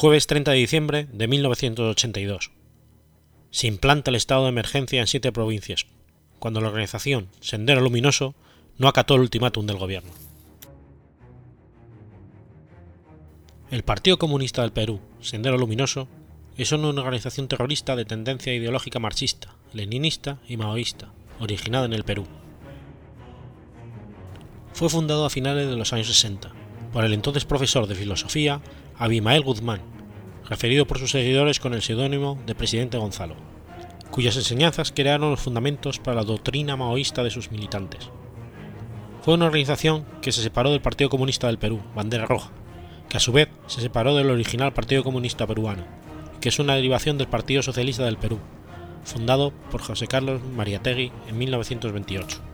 Jueves 0.00 0.26
30 0.26 0.52
de 0.52 0.56
diciembre 0.56 1.08
de 1.12 1.28
1982. 1.28 2.52
Se 3.50 3.66
implanta 3.66 4.10
el 4.10 4.16
estado 4.16 4.44
de 4.44 4.48
emergencia 4.48 4.98
en 4.98 5.06
siete 5.06 5.30
provincias, 5.30 5.84
cuando 6.38 6.62
la 6.62 6.68
organización 6.68 7.28
Sendero 7.40 7.82
Luminoso 7.82 8.34
no 8.78 8.88
acató 8.88 9.16
el 9.16 9.20
ultimátum 9.20 9.66
del 9.66 9.76
gobierno. 9.76 10.10
El 13.70 13.82
Partido 13.82 14.18
Comunista 14.18 14.62
del 14.62 14.72
Perú, 14.72 15.00
Sendero 15.20 15.58
Luminoso, 15.58 16.08
es 16.56 16.72
una 16.72 16.88
organización 16.88 17.46
terrorista 17.46 17.94
de 17.94 18.06
tendencia 18.06 18.54
ideológica 18.54 19.00
marxista, 19.00 19.54
leninista 19.74 20.38
y 20.48 20.56
maoísta, 20.56 21.12
originada 21.40 21.84
en 21.84 21.92
el 21.92 22.04
Perú. 22.04 22.24
Fue 24.72 24.88
fundado 24.88 25.26
a 25.26 25.30
finales 25.30 25.68
de 25.68 25.76
los 25.76 25.92
años 25.92 26.06
60 26.06 26.59
por 26.92 27.04
el 27.04 27.12
entonces 27.12 27.44
profesor 27.44 27.86
de 27.86 27.94
filosofía 27.94 28.60
Abimael 28.96 29.42
Guzmán, 29.42 29.80
referido 30.48 30.86
por 30.86 30.98
sus 30.98 31.12
seguidores 31.12 31.60
con 31.60 31.74
el 31.74 31.82
seudónimo 31.82 32.38
de 32.46 32.54
Presidente 32.54 32.98
Gonzalo, 32.98 33.36
cuyas 34.10 34.36
enseñanzas 34.36 34.92
crearon 34.92 35.30
los 35.30 35.40
fundamentos 35.40 35.98
para 35.98 36.16
la 36.16 36.24
doctrina 36.24 36.76
maoísta 36.76 37.22
de 37.22 37.30
sus 37.30 37.50
militantes. 37.50 38.10
Fue 39.22 39.34
una 39.34 39.46
organización 39.46 40.04
que 40.22 40.32
se 40.32 40.42
separó 40.42 40.70
del 40.70 40.80
Partido 40.80 41.10
Comunista 41.10 41.46
del 41.46 41.58
Perú, 41.58 41.80
Bandera 41.94 42.26
Roja, 42.26 42.50
que 43.08 43.16
a 43.16 43.20
su 43.20 43.32
vez 43.32 43.48
se 43.66 43.80
separó 43.80 44.16
del 44.16 44.30
original 44.30 44.72
Partido 44.72 45.04
Comunista 45.04 45.46
Peruano, 45.46 45.84
que 46.40 46.48
es 46.48 46.58
una 46.58 46.74
derivación 46.74 47.18
del 47.18 47.28
Partido 47.28 47.62
Socialista 47.62 48.04
del 48.04 48.16
Perú, 48.16 48.38
fundado 49.04 49.52
por 49.70 49.82
José 49.82 50.06
Carlos 50.06 50.42
Mariategui 50.42 51.12
en 51.28 51.38
1928. 51.38 52.49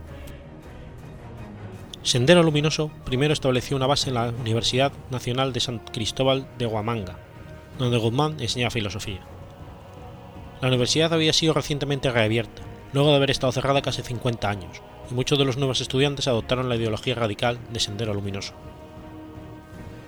Sendero 2.07 2.45
Luminoso 2.45 2.93
primero 3.05 3.33
estableció 3.33 3.77
una 3.77 3.89
base 3.89 4.11
en 4.11 4.15
la 4.15 4.29
Universidad 4.29 4.93
Nacional 5.11 5.53
de 5.53 5.59
San 5.59 5.81
Cristóbal 5.81 6.47
de 6.57 6.65
Huamanga, 6.65 7.19
donde 7.81 7.99
Guzmán 7.99 8.37
enseñaba 8.39 8.71
filosofía. 8.71 9.19
La 10.61 10.69
universidad 10.69 11.13
había 11.13 11.33
sido 11.33 11.53
recientemente 11.53 12.13
reabierta, 12.13 12.63
luego 12.93 13.11
de 13.11 13.17
haber 13.17 13.33
estado 13.33 13.51
cerrada 13.51 13.83
casi 13.83 14.03
50 14.03 14.49
años, 14.49 14.83
y 15.11 15.15
muchos 15.15 15.37
de 15.37 15.45
los 15.45 15.57
nuevos 15.57 15.81
estudiantes 15.81 16.29
adoptaron 16.29 16.69
la 16.69 16.77
ideología 16.77 17.17
radical 17.17 17.59
de 17.73 17.81
Sendero 17.81 18.15
Luminoso. 18.15 18.55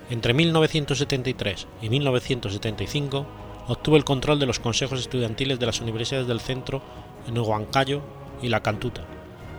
Entre 0.08 0.34
1973 0.34 1.66
y 1.82 1.88
1975 1.88 3.26
obtuvo 3.66 3.96
el 3.96 4.04
control 4.04 4.38
de 4.38 4.46
los 4.46 4.60
consejos 4.60 5.00
estudiantiles 5.00 5.58
de 5.58 5.66
las 5.66 5.80
universidades 5.80 6.28
del 6.28 6.38
centro 6.38 6.80
en 7.26 7.36
Huancayo 7.36 8.02
y 8.40 8.50
La 8.50 8.62
Cantuta, 8.62 9.04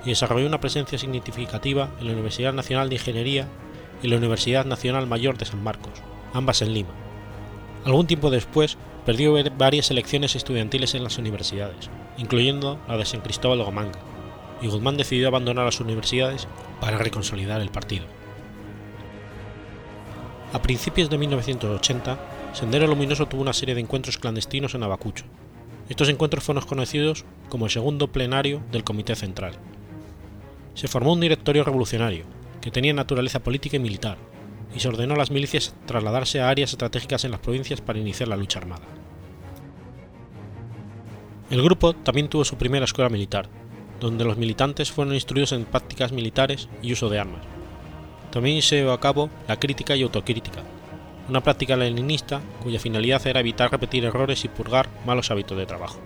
y 0.06 0.10
desarrolló 0.10 0.48
una 0.48 0.60
presencia 0.60 0.98
significativa 0.98 1.90
en 2.00 2.08
la 2.08 2.14
Universidad 2.14 2.54
Nacional 2.54 2.90
de 2.90 2.96
Ingeniería 2.96 3.48
y 4.02 4.08
la 4.08 4.18
Universidad 4.18 4.66
Nacional 4.66 5.08
Mayor 5.08 5.38
de 5.38 5.46
San 5.46 5.64
Marcos, 5.64 5.94
ambas 6.34 6.62
en 6.62 6.74
Lima. 6.74 6.90
Algún 7.86 8.08
tiempo 8.08 8.30
después 8.30 8.78
perdió 9.06 9.36
varias 9.58 9.92
elecciones 9.92 10.36
estudiantiles 10.36 10.96
en 10.96 11.04
las 11.04 11.18
universidades, 11.18 11.90
incluyendo 12.18 12.80
la 12.88 12.98
de 12.98 13.06
San 13.06 13.22
Cristóbal 13.22 13.64
Gomanga, 13.64 14.00
y 14.62 14.68
Guzmán 14.68 14.98
decidió 14.98 15.28
abandonar 15.28 15.66
las 15.66 15.80
universidades 15.80 16.48
para 16.82 16.98
reconsolidar 16.98 17.62
el 17.62 17.70
partido. 17.70 18.06
A 20.52 20.62
principios 20.62 21.10
de 21.10 21.18
1980, 21.18 22.20
Sendero 22.54 22.88
Luminoso 22.88 23.28
tuvo 23.28 23.42
una 23.42 23.54
serie 23.54 23.76
de 23.76 23.82
encuentros 23.82 24.18
clandestinos 24.18 24.74
en 24.74 24.84
Abacucho. 24.84 25.26
Estos 25.90 26.10
encuentros 26.10 26.44
fueron 26.44 26.66
conocidos 26.66 27.24
como 27.50 27.66
el 27.66 27.72
segundo 27.72 28.12
plenario 28.12 28.62
del 28.72 28.84
Comité 28.84 29.16
Central, 29.16 29.54
se 30.80 30.88
formó 30.88 31.12
un 31.12 31.20
directorio 31.20 31.66
revolucionario, 31.66 32.24
que 32.62 32.72
tenía 32.72 32.94
naturaleza 32.94 33.42
política 33.42 33.76
y 33.76 33.82
militar, 33.82 34.18
y 34.74 34.80
se 34.80 34.88
ordenó 34.88 35.16
a 35.16 35.18
las 35.18 35.30
milicias 35.30 35.76
trasladarse 35.86 36.40
a 36.40 36.48
áreas 36.48 36.72
estratégicas 36.72 37.26
en 37.26 37.32
las 37.32 37.42
provincias 37.42 37.82
para 37.82 38.00
iniciar 38.00 38.30
la 38.30 38.38
lucha 38.38 38.60
armada. 38.60 38.84
El 41.50 41.62
grupo 41.62 41.92
también 41.92 42.30
tuvo 42.30 42.46
su 42.46 42.56
primera 42.56 42.86
escuela 42.86 43.10
militar, 43.10 43.50
donde 44.00 44.24
los 44.24 44.38
militantes 44.38 44.90
fueron 44.90 45.14
instruidos 45.14 45.52
en 45.52 45.66
prácticas 45.66 46.14
militares 46.14 46.70
y 46.82 46.94
uso 46.94 47.10
de 47.10 47.20
armas. 47.20 47.42
También 48.32 48.62
se 48.62 48.78
llevó 48.78 48.94
a 48.94 49.02
cabo 49.02 49.30
la 49.50 49.60
crítica 49.60 49.98
y 49.98 50.04
autocrítica, 50.04 50.64
una 51.28 51.44
práctica 51.44 51.76
leninista 51.76 52.40
cuya 52.64 52.80
finalidad 52.80 53.28
era 53.28 53.42
evitar 53.42 53.70
repetir 53.70 54.06
errores 54.06 54.46
y 54.46 54.48
purgar 54.48 54.88
malos 55.06 55.30
hábitos 55.30 55.58
de 55.58 55.66
trabajo. 55.66 56.00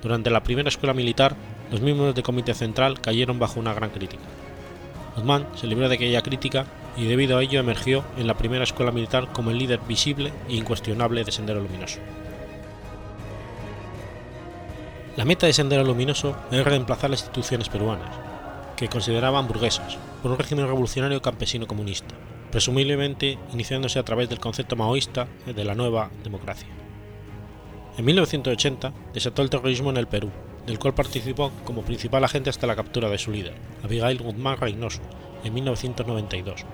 Durante 0.00 0.30
la 0.30 0.42
primera 0.42 0.70
escuela 0.70 0.94
militar 0.94 1.36
los 1.70 1.80
miembros 1.80 2.14
del 2.14 2.24
Comité 2.24 2.54
Central 2.54 3.00
cayeron 3.00 3.38
bajo 3.38 3.60
una 3.60 3.74
gran 3.74 3.90
crítica. 3.90 4.22
Guzmán 5.16 5.46
se 5.54 5.66
libró 5.66 5.88
de 5.88 5.96
aquella 5.96 6.22
crítica 6.22 6.66
y 6.96 7.06
debido 7.06 7.36
a 7.36 7.42
ello 7.42 7.60
emergió 7.60 8.04
en 8.16 8.26
la 8.26 8.36
primera 8.36 8.64
escuela 8.64 8.92
militar 8.92 9.32
como 9.32 9.50
el 9.50 9.58
líder 9.58 9.80
visible 9.86 10.32
e 10.48 10.54
incuestionable 10.54 11.24
de 11.24 11.32
Sendero 11.32 11.60
Luminoso. 11.60 11.98
La 15.16 15.24
meta 15.24 15.46
de 15.46 15.52
Sendero 15.52 15.84
Luminoso 15.84 16.36
era 16.52 16.62
reemplazar 16.62 17.10
las 17.10 17.20
instituciones 17.20 17.68
peruanas, 17.68 18.14
que 18.76 18.88
consideraban 18.88 19.48
burguesas, 19.48 19.98
por 20.22 20.30
un 20.30 20.38
régimen 20.38 20.66
revolucionario 20.66 21.20
campesino 21.20 21.66
comunista, 21.66 22.14
presumiblemente 22.52 23.38
iniciándose 23.52 23.98
a 23.98 24.04
través 24.04 24.28
del 24.28 24.38
concepto 24.38 24.76
maoísta 24.76 25.26
de 25.44 25.64
la 25.64 25.74
nueva 25.74 26.10
democracia. 26.22 26.68
En 27.96 28.04
1980 28.04 28.92
desató 29.12 29.42
el 29.42 29.50
terrorismo 29.50 29.90
en 29.90 29.96
el 29.96 30.06
Perú, 30.06 30.30
del 30.68 30.78
cual 30.78 30.94
participó 30.94 31.50
como 31.64 31.80
principal 31.80 32.22
agente 32.24 32.50
hasta 32.50 32.66
la 32.66 32.76
captura 32.76 33.08
de 33.08 33.16
su 33.16 33.30
líder, 33.30 33.54
Abigail 33.82 34.18
Guzmán 34.18 34.58
Reynoso, 34.58 35.00
en 35.42 35.54
1992, 35.54 36.66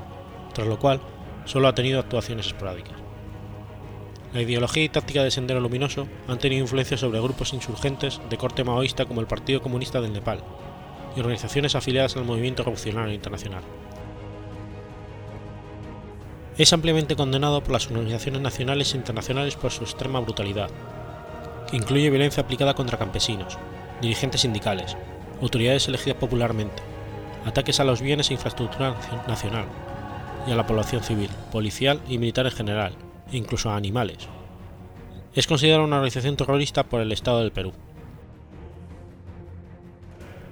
tras 0.53 0.67
lo 0.67 0.81
cual 0.81 1.01
solo 1.45 1.69
ha 1.69 1.77
tenido 1.77 2.01
actuaciones 2.01 2.49
esporádicas. 2.49 2.95
La 4.33 4.43
ideología 4.43 4.83
y 4.83 4.89
táctica 4.89 5.23
de 5.23 5.31
Sendero 5.31 5.61
Luminoso 5.61 6.09
han 6.27 6.41
tenido 6.41 6.63
influencia 6.63 6.97
sobre 6.97 7.21
grupos 7.21 7.53
insurgentes 7.53 8.21
de 8.29 8.37
corte 8.37 8.65
maoísta 8.65 9.07
como 9.07 9.21
el 9.21 9.29
Partido 9.29 9.63
Comunista 9.63 10.01
del 10.01 10.13
Nepal 10.13 10.41
y 11.17 11.21
organizaciones 11.21 11.77
afiliadas 11.77 12.17
al 12.17 12.25
Movimiento 12.25 12.65
Revolucionario 12.65 13.15
Internacional. 13.15 13.63
Es 16.59 16.73
ampliamente 16.73 17.15
condenado 17.15 17.63
por 17.63 17.71
las 17.71 17.87
organizaciones 17.87 18.41
nacionales 18.43 18.93
e 18.93 18.97
internacionales 18.97 19.55
por 19.55 19.71
su 19.71 19.85
extrema 19.85 20.19
brutalidad, 20.19 20.71
que 21.71 21.77
incluye 21.77 22.11
violencia 22.11 22.43
aplicada 22.43 22.75
contra 22.75 22.99
campesinos, 22.99 23.57
dirigentes 24.01 24.43
sindicales, 24.43 24.97
autoridades 25.41 25.89
elegidas 25.89 26.19
popularmente, 26.19 26.83
ataques 27.45 27.81
a 27.81 27.85
los 27.85 28.01
bienes 28.01 28.31
e 28.31 28.35
infraestructura 28.35 28.97
nacional 29.29 29.67
y 30.47 30.53
a 30.53 30.57
la 30.57 30.67
población 30.67 31.03
civil, 31.03 31.31
policial 31.51 32.01
y 32.09 32.19
militar 32.19 32.47
en 32.47 32.53
general, 32.53 32.93
e 33.33 33.37
incluso 33.37 33.71
a 33.71 33.77
animales. 33.77 34.29
Es 35.35 35.47
considerada 35.47 35.85
una 35.85 35.97
organización 35.97 36.37
terrorista 36.37 36.85
por 36.85 37.01
el 37.01 37.13
Estado 37.13 37.41
del 37.41 37.53
Perú. 37.53 37.73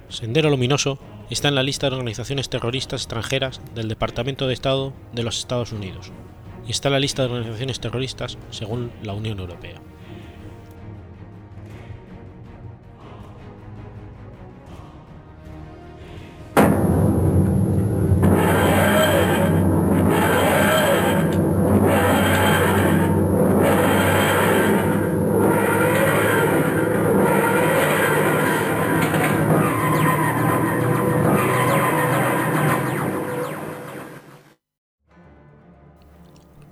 Sendero 0.09 0.49
Luminoso 0.49 0.99
está 1.29 1.47
en 1.47 1.55
la 1.55 1.63
lista 1.63 1.89
de 1.89 1.95
organizaciones 1.95 2.49
terroristas 2.49 3.01
extranjeras 3.01 3.61
del 3.73 3.87
Departamento 3.87 4.47
de 4.47 4.53
Estado 4.53 4.93
de 5.13 5.23
los 5.23 5.39
Estados 5.39 5.71
Unidos 5.71 6.11
y 6.67 6.71
está 6.71 6.89
en 6.89 6.93
la 6.93 6.99
lista 6.99 7.23
de 7.23 7.29
organizaciones 7.29 7.79
terroristas 7.79 8.37
según 8.51 8.91
la 9.01 9.13
Unión 9.13 9.39
Europea. 9.39 9.81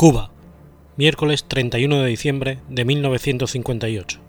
Cuba, 0.01 0.31
miércoles 0.97 1.43
31 1.47 1.99
de 1.99 2.07
diciembre 2.07 2.57
de 2.69 2.85
1958. 2.85 4.19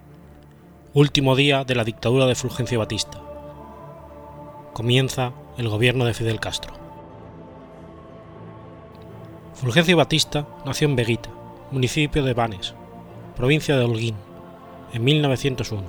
Último 0.93 1.35
día 1.35 1.65
de 1.65 1.75
la 1.75 1.85
dictadura 1.85 2.27
de 2.27 2.35
Fulgencio 2.35 2.79
Batista. 2.79 3.23
Comienza 4.75 5.33
el 5.57 5.71
gobierno 5.71 6.05
de 6.05 6.13
Fidel 6.13 6.41
Castro. 6.41 6.75
Fulgencio 9.55 9.97
Batista 9.97 10.47
nació 10.67 10.89
en 10.89 10.97
Veguita, 10.97 11.31
municipio 11.71 12.23
de 12.23 12.35
Banes, 12.35 12.75
provincia 13.35 13.75
de 13.75 13.85
Holguín, 13.85 14.17
en 14.93 15.03
1901. 15.03 15.85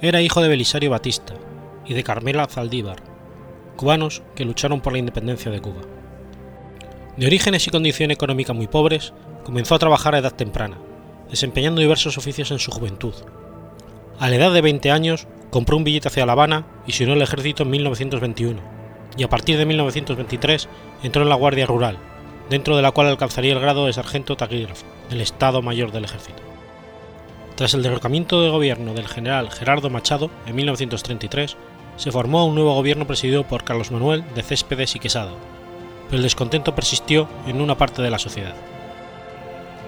Era 0.00 0.22
hijo 0.22 0.40
de 0.40 0.48
Belisario 0.48 0.90
Batista 0.90 1.34
y 1.84 1.94
de 1.94 2.04
Carmela 2.04 2.46
Zaldívar, 2.46 3.02
cubanos 3.74 4.22
que 4.36 4.44
lucharon 4.44 4.80
por 4.80 4.92
la 4.92 5.00
independencia 5.00 5.50
de 5.50 5.60
Cuba. 5.60 5.80
De 7.20 7.26
orígenes 7.26 7.66
y 7.66 7.70
condición 7.70 8.10
económica 8.10 8.54
muy 8.54 8.66
pobres, 8.66 9.12
comenzó 9.44 9.74
a 9.74 9.78
trabajar 9.78 10.14
a 10.14 10.20
edad 10.20 10.32
temprana, 10.32 10.78
desempeñando 11.28 11.82
diversos 11.82 12.16
oficios 12.16 12.50
en 12.50 12.58
su 12.58 12.70
juventud. 12.70 13.12
A 14.18 14.30
la 14.30 14.36
edad 14.36 14.54
de 14.54 14.62
20 14.62 14.90
años, 14.90 15.26
compró 15.50 15.76
un 15.76 15.84
billete 15.84 16.08
hacia 16.08 16.24
La 16.24 16.32
Habana 16.32 16.64
y 16.86 16.92
se 16.92 17.02
unió 17.04 17.14
al 17.14 17.20
ejército 17.20 17.64
en 17.64 17.70
1921, 17.72 18.58
y 19.18 19.22
a 19.22 19.28
partir 19.28 19.58
de 19.58 19.66
1923 19.66 20.66
entró 21.02 21.22
en 21.22 21.28
la 21.28 21.34
Guardia 21.34 21.66
Rural, 21.66 21.98
dentro 22.48 22.74
de 22.74 22.80
la 22.80 22.90
cual 22.92 23.08
alcanzaría 23.08 23.52
el 23.52 23.60
grado 23.60 23.84
de 23.84 23.92
sargento 23.92 24.34
taquígrafo 24.38 24.86
del 25.10 25.20
Estado 25.20 25.60
Mayor 25.60 25.92
del 25.92 26.06
Ejército. 26.06 26.40
Tras 27.54 27.74
el 27.74 27.82
derrocamiento 27.82 28.40
de 28.40 28.48
gobierno 28.48 28.94
del 28.94 29.08
general 29.08 29.50
Gerardo 29.50 29.90
Machado 29.90 30.30
en 30.46 30.56
1933, 30.56 31.54
se 31.96 32.12
formó 32.12 32.46
un 32.46 32.54
nuevo 32.54 32.74
gobierno 32.74 33.06
presidido 33.06 33.46
por 33.46 33.62
Carlos 33.62 33.90
Manuel 33.90 34.24
de 34.34 34.42
Céspedes 34.42 34.96
y 34.96 35.00
Quesada, 35.00 35.32
pero 36.10 36.18
el 36.18 36.24
descontento 36.24 36.74
persistió 36.74 37.28
en 37.46 37.60
una 37.60 37.76
parte 37.76 38.02
de 38.02 38.10
la 38.10 38.18
sociedad. 38.18 38.54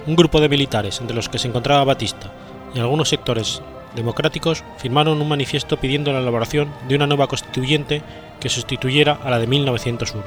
Un 0.06 0.14
grupo 0.14 0.40
de 0.40 0.48
militares, 0.48 1.00
entre 1.00 1.16
los 1.16 1.28
que 1.28 1.38
se 1.38 1.48
encontraba 1.48 1.84
Batista 1.84 2.30
y 2.74 2.78
algunos 2.78 3.08
sectores 3.08 3.60
democráticos, 3.96 4.62
firmaron 4.78 5.20
un 5.20 5.28
manifiesto 5.28 5.78
pidiendo 5.78 6.12
la 6.12 6.20
elaboración 6.20 6.72
de 6.88 6.94
una 6.94 7.08
nueva 7.08 7.26
constituyente 7.26 8.02
que 8.40 8.48
sustituyera 8.48 9.18
a 9.24 9.30
la 9.30 9.40
de 9.40 9.48
1901. 9.48 10.24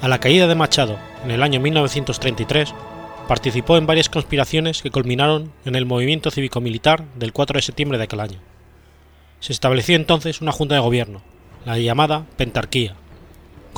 A 0.00 0.08
la 0.08 0.20
caída 0.20 0.46
de 0.46 0.54
Machado, 0.54 0.96
en 1.24 1.32
el 1.32 1.42
año 1.42 1.58
1933, 1.58 2.72
participó 3.26 3.76
en 3.76 3.86
varias 3.86 4.08
conspiraciones 4.08 4.80
que 4.80 4.92
culminaron 4.92 5.52
en 5.64 5.74
el 5.74 5.86
movimiento 5.86 6.30
cívico-militar 6.30 7.04
del 7.16 7.32
4 7.32 7.58
de 7.58 7.62
septiembre 7.62 7.98
de 7.98 8.04
aquel 8.04 8.20
año. 8.20 8.38
Se 9.40 9.52
estableció 9.52 9.96
entonces 9.96 10.40
una 10.40 10.52
junta 10.52 10.76
de 10.76 10.80
gobierno, 10.80 11.20
la 11.64 11.78
llamada 11.78 12.26
Pentarquía, 12.36 12.94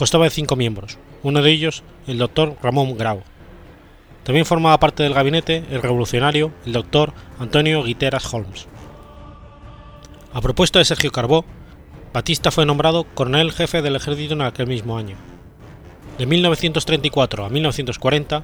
Constaba 0.01 0.25
de 0.25 0.31
cinco 0.31 0.57
miembros, 0.57 0.97
uno 1.23 1.43
de 1.43 1.51
ellos 1.51 1.83
el 2.07 2.17
doctor 2.17 2.57
Ramón 2.63 2.97
Grau. 2.97 3.23
También 4.23 4.47
formaba 4.47 4.81
parte 4.81 5.03
del 5.03 5.13
gabinete 5.13 5.63
el 5.71 5.83
revolucionario 5.83 6.53
el 6.65 6.73
doctor 6.73 7.13
Antonio 7.39 7.85
Guiteras 7.85 8.33
Holmes. 8.33 8.67
A 10.33 10.41
propuesta 10.41 10.79
de 10.79 10.87
Sergio 10.87 11.13
Carbó, 11.13 11.45
Batista 12.15 12.51
fue 12.51 12.65
nombrado 12.65 13.05
coronel 13.05 13.53
jefe 13.53 13.83
del 13.83 13.95
ejército 13.95 14.33
en 14.33 14.41
aquel 14.41 14.69
mismo 14.69 14.97
año. 14.97 15.17
De 16.17 16.25
1934 16.25 17.45
a 17.45 17.51
1940 17.51 18.43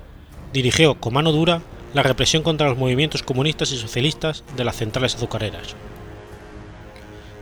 dirigió 0.53 0.97
con 0.97 1.14
mano 1.14 1.33
dura 1.33 1.62
la 1.95 2.03
represión 2.03 2.42
contra 2.42 2.69
los 2.69 2.77
movimientos 2.77 3.23
comunistas 3.23 3.73
y 3.73 3.79
socialistas 3.79 4.45
de 4.59 4.64
las 4.64 4.77
centrales 4.77 5.14
azucareras. 5.14 5.75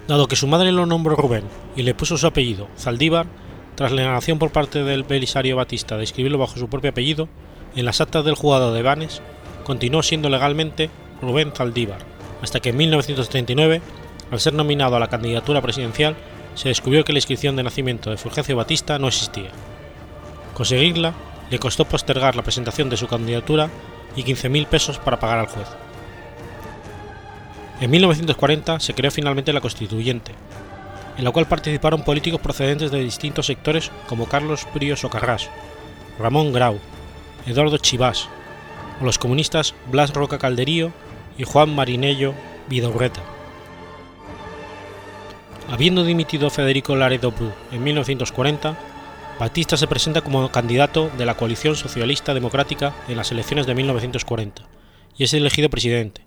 Dado 0.06 0.28
que 0.28 0.36
su 0.36 0.46
madre 0.46 0.70
lo 0.70 0.86
nombró 0.86 1.16
Rubén 1.16 1.42
y 1.74 1.82
le 1.82 1.94
puso 1.94 2.16
su 2.16 2.28
apellido, 2.28 2.68
Zaldívar, 2.78 3.26
tras 3.74 3.92
la 3.92 4.02
negación 4.02 4.38
por 4.38 4.50
parte 4.50 4.84
del 4.84 5.02
Belisario 5.02 5.56
Batista 5.56 5.96
de 5.96 6.04
escribirlo 6.04 6.38
bajo 6.38 6.58
su 6.58 6.68
propio 6.68 6.90
apellido, 6.90 7.28
en 7.76 7.84
las 7.84 8.00
actas 8.00 8.24
del 8.24 8.34
jugador 8.34 8.72
de 8.72 8.82
Banes 8.82 9.20
continuó 9.64 10.02
siendo 10.02 10.28
legalmente 10.28 10.90
Rubén 11.20 11.52
Zaldívar, 11.52 11.98
hasta 12.42 12.60
que 12.60 12.70
en 12.70 12.76
1939, 12.76 13.82
al 14.30 14.40
ser 14.40 14.54
nominado 14.54 14.96
a 14.96 15.00
la 15.00 15.08
candidatura 15.08 15.60
presidencial, 15.60 16.14
se 16.54 16.68
descubrió 16.68 17.04
que 17.04 17.12
la 17.12 17.18
inscripción 17.18 17.56
de 17.56 17.64
nacimiento 17.64 18.10
de 18.10 18.16
Fulgencio 18.16 18.56
Batista 18.56 18.98
no 18.98 19.08
existía. 19.08 19.50
Conseguirla 20.54 21.14
le 21.50 21.58
costó 21.58 21.84
postergar 21.84 22.36
la 22.36 22.42
presentación 22.42 22.88
de 22.88 22.96
su 22.96 23.08
candidatura 23.08 23.70
y 24.16 24.22
15.000 24.22 24.66
pesos 24.66 24.98
para 24.98 25.18
pagar 25.18 25.40
al 25.40 25.46
juez. 25.46 25.68
En 27.80 27.90
1940 27.90 28.78
se 28.78 28.94
creó 28.94 29.10
finalmente 29.10 29.52
la 29.52 29.60
Constituyente, 29.60 30.32
en 31.16 31.24
la 31.24 31.30
cual 31.30 31.46
participaron 31.46 32.04
políticos 32.04 32.40
procedentes 32.40 32.90
de 32.90 33.02
distintos 33.02 33.46
sectores 33.46 33.90
como 34.08 34.26
Carlos 34.26 34.66
Prío 34.72 34.96
Socarrás, 34.96 35.48
Ramón 36.18 36.52
Grau, 36.52 36.78
Eduardo 37.46 37.78
Chivás, 37.78 38.28
o 39.00 39.04
los 39.04 39.18
comunistas 39.18 39.74
Blas 39.90 40.12
Roca 40.14 40.38
Calderío 40.38 40.92
y 41.38 41.44
Juan 41.44 41.74
Marinello 41.74 42.34
Vidaurreta. 42.68 43.20
Habiendo 45.68 46.04
dimitido 46.04 46.50
Federico 46.50 46.94
Laredo 46.94 47.32
Bru 47.32 47.50
en 47.72 47.82
1940, 47.82 48.76
Batista 49.38 49.76
se 49.76 49.88
presenta 49.88 50.20
como 50.20 50.48
candidato 50.50 51.10
de 51.18 51.26
la 51.26 51.36
coalición 51.36 51.74
socialista 51.74 52.34
democrática 52.34 52.94
en 53.08 53.16
las 53.16 53.32
elecciones 53.32 53.66
de 53.66 53.74
1940 53.74 54.62
y 55.16 55.24
es 55.24 55.34
elegido 55.34 55.70
presidente, 55.70 56.22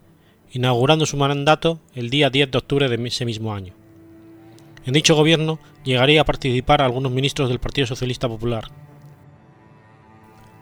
inaugurando 0.52 1.06
su 1.06 1.18
mandato 1.18 1.80
el 1.94 2.10
día 2.10 2.30
10 2.30 2.52
de 2.52 2.58
octubre 2.58 2.90
de 2.90 3.08
ese 3.08 3.26
mismo 3.26 3.54
año. 3.54 3.74
En 4.88 4.94
dicho 4.94 5.16
gobierno 5.16 5.60
llegaría 5.84 6.22
a 6.22 6.24
participar 6.24 6.82
algunos 6.82 7.12
ministros 7.12 7.50
del 7.50 7.60
Partido 7.60 7.86
Socialista 7.86 8.30
Popular. 8.30 8.72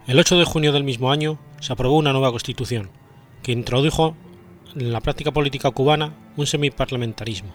El 0.08 0.18
8 0.18 0.40
de 0.40 0.46
junio 0.46 0.72
del 0.72 0.84
mismo 0.84 1.12
año 1.12 1.38
se 1.60 1.72
aprobó 1.72 1.96
una 1.96 2.12
nueva 2.12 2.32
constitución, 2.32 2.90
que 3.44 3.52
introdujo 3.52 4.16
en 4.76 4.92
la 4.92 5.00
práctica 5.00 5.32
política 5.32 5.70
cubana 5.70 6.16
un 6.38 6.48
semiparlamentarismo. 6.48 7.54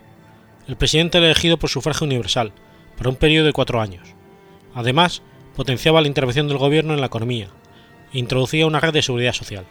El 0.68 0.76
presidente 0.76 1.18
era 1.18 1.26
elegido 1.26 1.56
por 1.56 1.70
sufragio 1.70 2.06
universal, 2.06 2.52
para 2.96 3.10
un 3.10 3.16
periodo 3.16 3.46
de 3.46 3.52
cuatro 3.52 3.80
años. 3.80 4.14
Además, 4.72 5.22
potenciaba 5.56 6.00
la 6.00 6.06
intervención 6.06 6.46
del 6.46 6.58
gobierno 6.58 6.94
en 6.94 7.00
la 7.00 7.08
economía 7.08 7.48
e 8.12 8.20
introducía 8.20 8.68
una 8.68 8.78
red 8.78 8.92
de 8.92 9.02
seguridad 9.02 9.32
social. 9.32 9.66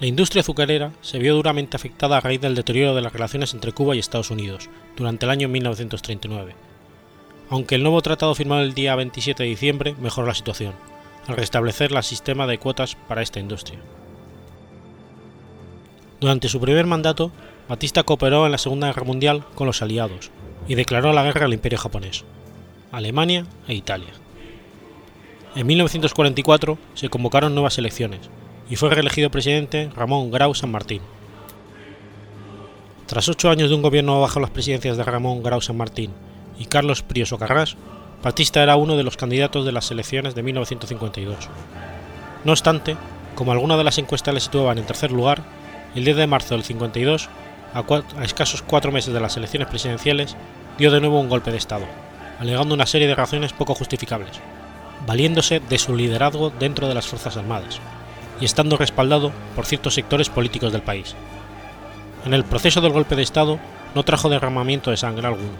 La 0.00 0.06
industria 0.06 0.42
azucarera 0.42 0.92
se 1.00 1.18
vio 1.18 1.34
duramente 1.34 1.76
afectada 1.76 2.16
a 2.16 2.20
raíz 2.20 2.40
del 2.40 2.54
deterioro 2.54 2.94
de 2.94 3.02
las 3.02 3.12
relaciones 3.12 3.52
entre 3.52 3.72
Cuba 3.72 3.96
y 3.96 3.98
Estados 3.98 4.30
Unidos 4.30 4.70
durante 4.96 5.26
el 5.26 5.30
año 5.30 5.48
1939, 5.48 6.54
aunque 7.50 7.74
el 7.74 7.82
nuevo 7.82 8.00
tratado 8.00 8.32
firmado 8.36 8.62
el 8.62 8.74
día 8.74 8.94
27 8.94 9.42
de 9.42 9.48
diciembre 9.48 9.96
mejoró 10.00 10.28
la 10.28 10.36
situación, 10.36 10.74
al 11.26 11.36
restablecer 11.36 11.92
el 11.92 12.02
sistema 12.04 12.46
de 12.46 12.58
cuotas 12.58 12.94
para 13.08 13.22
esta 13.22 13.40
industria. 13.40 13.80
Durante 16.20 16.48
su 16.48 16.60
primer 16.60 16.86
mandato, 16.86 17.32
Batista 17.68 18.04
cooperó 18.04 18.46
en 18.46 18.52
la 18.52 18.58
Segunda 18.58 18.86
Guerra 18.86 19.02
Mundial 19.02 19.44
con 19.56 19.66
los 19.66 19.82
aliados 19.82 20.30
y 20.68 20.76
declaró 20.76 21.12
la 21.12 21.24
guerra 21.24 21.46
al 21.46 21.54
Imperio 21.54 21.78
japonés, 21.78 22.24
Alemania 22.92 23.46
e 23.66 23.74
Italia. 23.74 24.12
En 25.56 25.66
1944 25.66 26.78
se 26.94 27.08
convocaron 27.08 27.52
nuevas 27.52 27.78
elecciones 27.78 28.30
y 28.70 28.76
fue 28.76 28.90
reelegido 28.90 29.30
presidente 29.30 29.90
Ramón 29.94 30.30
Grau 30.30 30.54
San 30.54 30.70
Martín. 30.70 31.02
Tras 33.06 33.28
ocho 33.28 33.50
años 33.50 33.70
de 33.70 33.74
un 33.74 33.82
gobierno 33.82 34.20
bajo 34.20 34.40
las 34.40 34.50
presidencias 34.50 34.96
de 34.96 35.04
Ramón 35.04 35.42
Grau 35.42 35.60
San 35.60 35.76
Martín 35.76 36.12
y 36.58 36.66
Carlos 36.66 37.02
Prioso 37.02 37.38
Carrás, 37.38 37.76
Batista 38.22 38.62
era 38.62 38.76
uno 38.76 38.96
de 38.96 39.04
los 39.04 39.16
candidatos 39.16 39.64
de 39.64 39.72
las 39.72 39.90
elecciones 39.90 40.34
de 40.34 40.42
1952. 40.42 41.48
No 42.44 42.52
obstante, 42.52 42.96
como 43.34 43.52
algunas 43.52 43.78
de 43.78 43.84
las 43.84 43.98
encuestas 43.98 44.34
le 44.34 44.40
situaban 44.40 44.78
en 44.78 44.84
tercer 44.84 45.12
lugar, 45.12 45.42
el 45.94 46.04
10 46.04 46.16
de 46.16 46.26
marzo 46.26 46.54
del 46.54 46.64
52, 46.64 47.28
a, 47.72 48.24
escasos 48.24 48.62
cuatro 48.62 48.92
meses 48.92 49.14
de 49.14 49.20
las 49.20 49.36
elecciones 49.36 49.68
presidenciales, 49.68 50.36
dio 50.76 50.90
de 50.90 51.00
nuevo 51.00 51.20
un 51.20 51.28
golpe 51.28 51.50
de 51.50 51.58
Estado, 51.58 51.86
alegando 52.40 52.74
una 52.74 52.86
serie 52.86 53.06
de 53.06 53.14
razones 53.14 53.52
poco 53.52 53.74
justificables, 53.74 54.40
valiéndose 55.06 55.60
de 55.60 55.78
su 55.78 55.94
liderazgo 55.94 56.50
dentro 56.50 56.88
de 56.88 56.94
las 56.94 57.06
Fuerzas 57.06 57.36
Armadas, 57.36 57.80
y 58.40 58.44
estando 58.44 58.76
respaldado 58.76 59.32
por 59.54 59.66
ciertos 59.66 59.94
sectores 59.94 60.28
políticos 60.28 60.72
del 60.72 60.82
país. 60.82 61.14
En 62.24 62.34
el 62.34 62.44
proceso 62.44 62.80
del 62.80 62.92
golpe 62.92 63.16
de 63.16 63.22
Estado 63.22 63.58
no 63.94 64.02
trajo 64.02 64.28
derramamiento 64.28 64.90
de 64.90 64.96
sangre 64.96 65.26
alguno, 65.26 65.52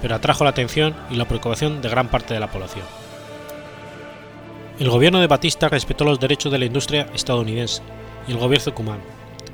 pero 0.00 0.14
atrajo 0.14 0.44
la 0.44 0.50
atención 0.50 0.94
y 1.10 1.16
la 1.16 1.26
preocupación 1.26 1.82
de 1.82 1.88
gran 1.88 2.08
parte 2.08 2.34
de 2.34 2.40
la 2.40 2.50
población. 2.50 2.84
El 4.78 4.90
gobierno 4.90 5.20
de 5.20 5.26
Batista 5.26 5.68
respetó 5.68 6.04
los 6.04 6.18
derechos 6.18 6.50
de 6.50 6.58
la 6.58 6.64
industria 6.64 7.06
estadounidense 7.14 7.82
y 8.26 8.32
el 8.32 8.38
gobierno 8.38 8.74
cumano. 8.74 9.02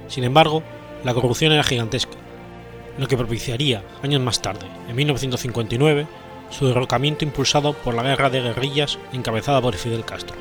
Sin 0.09 0.25
embargo, 0.25 0.63
la 1.05 1.15
corrupción 1.15 1.53
era 1.53 1.63
gigantesca, 1.63 2.17
lo 2.99 3.07
que 3.07 3.17
propiciaría, 3.17 3.83
años 4.03 4.21
más 4.21 4.43
tarde, 4.43 4.67
en 4.89 4.97
1959, 4.97 6.07
su 6.51 6.67
derrocamiento 6.67 7.25
impulsado 7.25 7.73
por 7.73 7.95
la 7.95 8.03
guerra 8.03 8.31
de 8.31 8.41
guerrillas 8.41 8.99
encabezada 9.13 9.61
por 9.61 9.75
Fidel 9.75 10.05
Castro. 10.05 10.37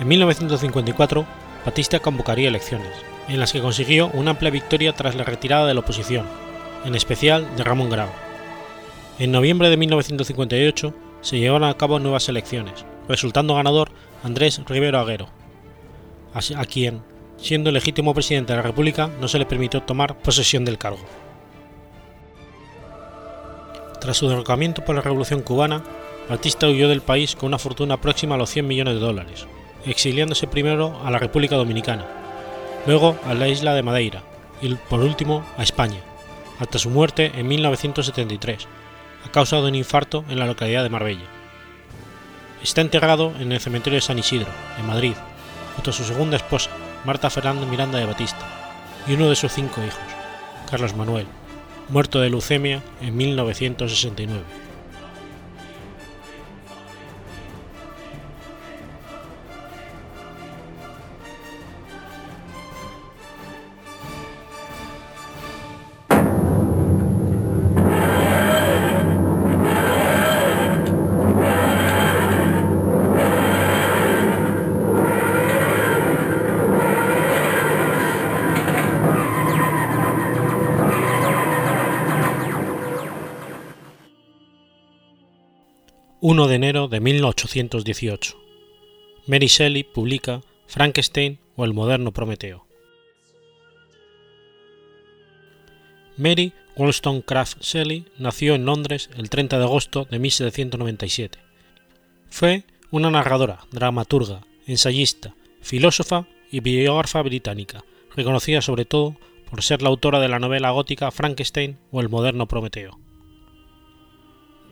En 0.00 0.06
1954, 0.06 1.26
Batista 1.64 1.98
convocaría 1.98 2.48
elecciones, 2.48 2.92
en 3.28 3.40
las 3.40 3.52
que 3.52 3.60
consiguió 3.60 4.08
una 4.14 4.30
amplia 4.30 4.50
victoria 4.50 4.92
tras 4.92 5.16
la 5.16 5.24
retirada 5.24 5.66
de 5.66 5.74
la 5.74 5.80
oposición, 5.80 6.24
en 6.84 6.94
especial 6.94 7.56
de 7.56 7.64
Ramón 7.64 7.90
Grau. 7.90 8.08
En 9.18 9.32
noviembre 9.32 9.68
de 9.68 9.76
1958 9.76 10.94
se 11.20 11.38
llevaron 11.38 11.68
a 11.68 11.74
cabo 11.74 11.98
nuevas 11.98 12.28
elecciones, 12.28 12.84
resultando 13.08 13.56
ganador 13.56 13.90
Andrés 14.22 14.60
Rivero 14.66 15.00
Aguero, 15.00 15.28
a 16.32 16.64
quien, 16.64 17.02
siendo 17.36 17.72
legítimo 17.72 18.14
presidente 18.14 18.52
de 18.52 18.58
la 18.58 18.62
República, 18.62 19.10
no 19.20 19.26
se 19.26 19.40
le 19.40 19.46
permitió 19.46 19.82
tomar 19.82 20.16
posesión 20.18 20.64
del 20.64 20.78
cargo. 20.78 21.04
Tras 24.00 24.16
su 24.16 24.28
derrocamiento 24.28 24.84
por 24.84 24.94
la 24.94 25.00
Revolución 25.00 25.42
cubana, 25.42 25.82
Batista 26.28 26.68
huyó 26.68 26.88
del 26.88 27.00
país 27.00 27.34
con 27.34 27.48
una 27.48 27.58
fortuna 27.58 28.00
próxima 28.00 28.36
a 28.36 28.38
los 28.38 28.50
100 28.50 28.66
millones 28.66 28.94
de 28.94 29.00
dólares, 29.00 29.48
exiliándose 29.90 30.46
primero 30.46 31.00
a 31.04 31.10
la 31.10 31.18
República 31.18 31.56
Dominicana, 31.56 32.06
luego 32.86 33.16
a 33.26 33.34
la 33.34 33.48
isla 33.48 33.74
de 33.74 33.82
Madeira 33.82 34.22
y 34.60 34.74
por 34.74 35.00
último 35.00 35.44
a 35.56 35.62
España, 35.62 36.00
hasta 36.58 36.78
su 36.78 36.90
muerte 36.90 37.32
en 37.34 37.46
1973, 37.46 38.66
a 39.26 39.30
causa 39.30 39.56
de 39.56 39.68
un 39.68 39.74
infarto 39.74 40.24
en 40.28 40.38
la 40.38 40.46
localidad 40.46 40.82
de 40.82 40.90
Marbella. 40.90 41.26
Está 42.62 42.80
enterrado 42.80 43.32
en 43.38 43.52
el 43.52 43.60
cementerio 43.60 43.98
de 43.98 44.02
San 44.02 44.18
Isidro, 44.18 44.48
en 44.78 44.86
Madrid, 44.86 45.14
junto 45.74 45.90
a 45.90 45.94
su 45.94 46.04
segunda 46.04 46.36
esposa, 46.36 46.70
Marta 47.04 47.30
Fernando 47.30 47.66
Miranda 47.66 47.98
de 47.98 48.06
Batista, 48.06 48.44
y 49.06 49.12
uno 49.12 49.28
de 49.28 49.36
sus 49.36 49.52
cinco 49.52 49.80
hijos, 49.82 50.00
Carlos 50.68 50.96
Manuel, 50.96 51.26
muerto 51.88 52.20
de 52.20 52.30
leucemia 52.30 52.82
en 53.00 53.16
1969. 53.16 54.67
Enero 86.58 86.88
de 86.88 87.00
1818. 87.00 88.36
Mary 89.26 89.46
Shelley 89.46 89.84
publica 89.84 90.42
Frankenstein 90.66 91.38
o 91.56 91.64
el 91.64 91.72
moderno 91.72 92.12
Prometeo. 92.12 92.66
Mary 96.16 96.52
Wollstonecraft 96.76 97.62
Shelley 97.62 98.06
nació 98.18 98.56
en 98.56 98.64
Londres 98.64 99.08
el 99.16 99.30
30 99.30 99.58
de 99.58 99.64
agosto 99.64 100.04
de 100.10 100.18
1797. 100.18 101.38
Fue 102.28 102.64
una 102.90 103.10
narradora, 103.10 103.60
dramaturga, 103.70 104.40
ensayista, 104.66 105.34
filósofa 105.60 106.26
y 106.50 106.60
biógrafa 106.60 107.22
británica, 107.22 107.84
reconocida 108.16 108.62
sobre 108.62 108.84
todo 108.84 109.16
por 109.48 109.62
ser 109.62 109.80
la 109.82 109.90
autora 109.90 110.18
de 110.18 110.28
la 110.28 110.40
novela 110.40 110.70
gótica 110.70 111.10
Frankenstein 111.12 111.78
o 111.92 112.00
el 112.00 112.08
moderno 112.08 112.48
Prometeo. 112.48 112.98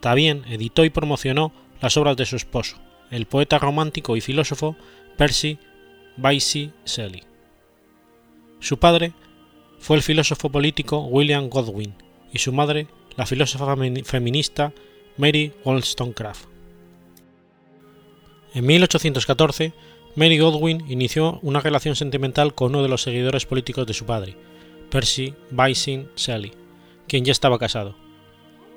También 0.01 0.45
editó 0.49 0.85
y 0.85 0.91
promocionó 0.91 1.53
las 1.81 1.97
obras 1.97 2.17
de 2.17 2.27
su 2.27 2.37
esposo, 2.37 2.77
el 3.11 3.27
poeta 3.27 3.59
romántico 3.59 4.17
y 4.17 4.21
filósofo 4.21 4.77
Percy 5.17 5.59
Bysshe 6.17 6.71
Shelley. 6.85 7.23
Su 8.61 8.79
padre 8.79 9.13
fue 9.79 9.97
el 9.97 10.03
filósofo 10.03 10.51
político 10.51 11.01
William 11.01 11.49
Godwin 11.49 11.95
y 12.33 12.39
su 12.39 12.53
madre 12.53 12.89
la 13.17 13.27
filósofa 13.27 13.77
feminista 14.05 14.73
Mary 15.17 15.53
Wollstonecraft. 15.65 16.47
En 18.55 18.67
1814, 18.67 19.73
Mary 20.17 20.39
Godwin 20.39 20.85
inició 20.89 21.39
una 21.43 21.61
relación 21.61 21.95
sentimental 21.95 22.55
con 22.55 22.71
uno 22.71 22.83
de 22.83 22.89
los 22.89 23.03
seguidores 23.03 23.45
políticos 23.45 23.87
de 23.87 23.95
su 23.95 24.07
padre, 24.07 24.37
Percy 24.91 25.35
Bysshe 25.51 26.07
Shelley, 26.17 26.53
quien 27.07 27.25
ya 27.25 27.33
estaba 27.33 27.59
casado. 27.59 27.95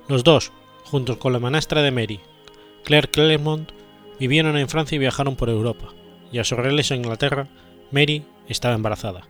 Los 0.07 0.23
dos, 0.23 0.51
junto 0.83 1.19
con 1.19 1.33
la 1.33 1.39
manastra 1.39 1.81
de 1.81 1.91
Mary, 1.91 2.19
Claire 2.83 3.09
Clermont, 3.09 3.71
vivieron 4.19 4.57
en 4.57 4.69
Francia 4.69 4.95
y 4.95 4.99
viajaron 4.99 5.35
por 5.35 5.49
Europa, 5.49 5.93
y 6.31 6.39
a 6.39 6.43
su 6.43 6.55
regreso 6.55 6.93
a 6.93 6.97
Inglaterra, 6.97 7.47
Mary 7.91 8.23
estaba 8.47 8.75
embarazada. 8.75 9.27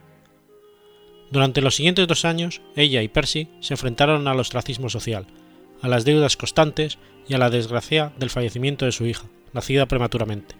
Durante 1.31 1.61
los 1.61 1.75
siguientes 1.75 2.07
dos 2.07 2.25
años, 2.25 2.61
ella 2.75 3.03
y 3.03 3.07
Percy 3.07 3.49
se 3.59 3.75
enfrentaron 3.75 4.27
al 4.27 4.39
ostracismo 4.39 4.89
social, 4.89 5.27
a 5.81 5.87
las 5.87 6.03
deudas 6.05 6.37
constantes 6.37 6.97
y 7.27 7.35
a 7.35 7.37
la 7.37 7.49
desgracia 7.49 8.11
del 8.17 8.31
fallecimiento 8.31 8.85
de 8.85 8.91
su 8.91 9.05
hija, 9.05 9.27
nacida 9.53 9.87
prematuramente. 9.87 10.55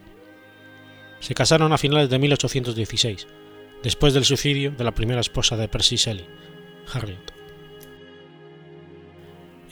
Se 1.18 1.34
casaron 1.34 1.72
a 1.72 1.78
finales 1.78 2.08
de 2.08 2.18
1816, 2.18 3.26
después 3.82 4.14
del 4.14 4.24
suicidio 4.24 4.70
de 4.70 4.84
la 4.84 4.94
primera 4.94 5.20
esposa 5.20 5.56
de 5.56 5.68
Percy 5.68 5.96
Shelley, 5.96 6.26
Harriet. 6.92 7.32